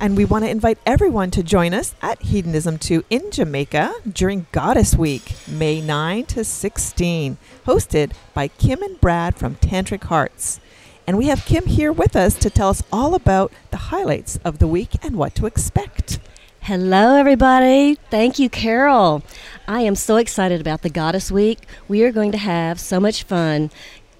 [0.00, 4.46] And we want to invite everyone to join us at Hedonism 2 in Jamaica during
[4.52, 7.36] Goddess Week, May 9 to 16,
[7.66, 10.60] hosted by Kim and Brad from Tantric Hearts.
[11.08, 14.58] And we have Kim here with us to tell us all about the highlights of
[14.58, 16.18] the week and what to expect.
[16.60, 17.94] Hello, everybody.
[18.10, 19.22] Thank you, Carol.
[19.66, 21.60] I am so excited about the Goddess Week.
[21.88, 23.70] We are going to have so much fun.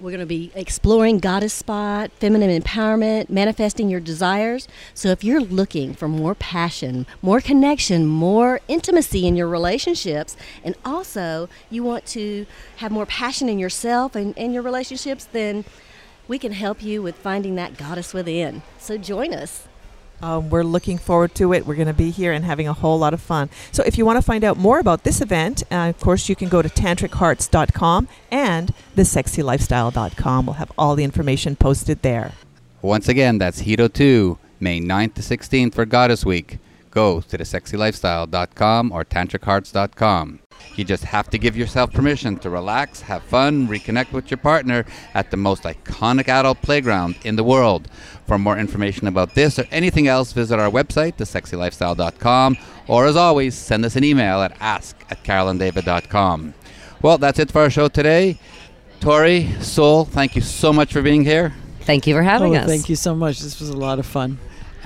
[0.00, 4.66] We're going to be exploring Goddess Spot, feminine empowerment, manifesting your desires.
[4.94, 10.74] So, if you're looking for more passion, more connection, more intimacy in your relationships, and
[10.86, 15.66] also you want to have more passion in yourself and, in your relationships, then
[16.28, 18.62] we can help you with finding that goddess within.
[18.78, 19.66] So, join us.
[20.20, 21.64] Um, we're looking forward to it.
[21.66, 23.50] We're going to be here and having a whole lot of fun.
[23.72, 26.36] So, if you want to find out more about this event, uh, of course, you
[26.36, 30.46] can go to tantrichearts.com and thesexylifestyle.com.
[30.46, 32.32] We'll have all the information posted there.
[32.82, 36.58] Once again, that's Hedo 2, May 9th to 16th for Goddess Week.
[36.90, 40.40] Go to thesexylifestyle.com or tantrichearts.com.
[40.76, 44.84] You just have to give yourself permission to relax, have fun, reconnect with your partner
[45.14, 47.88] at the most iconic adult playground in the world.
[48.26, 53.54] For more information about this or anything else, visit our website, thesexylifestyle.com, or as always,
[53.54, 56.54] send us an email at ask at carolanddavid.com.
[57.02, 58.38] Well, that's it for our show today.
[59.00, 61.54] Tori, Soul, thank you so much for being here.
[61.80, 62.66] Thank you for having oh, us.
[62.66, 63.40] Thank you so much.
[63.40, 64.38] This was a lot of fun.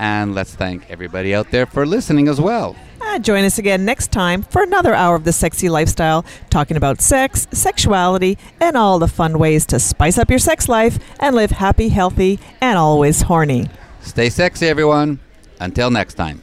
[0.03, 2.75] And let's thank everybody out there for listening as well.
[3.03, 7.01] And join us again next time for another hour of the sexy lifestyle, talking about
[7.01, 11.53] sex, sexuality, and all the fun ways to spice up your sex life and live
[11.53, 13.69] happy, healthy, and always horny.
[14.01, 15.21] Stay sexy, everyone.
[15.61, 16.43] Until next time.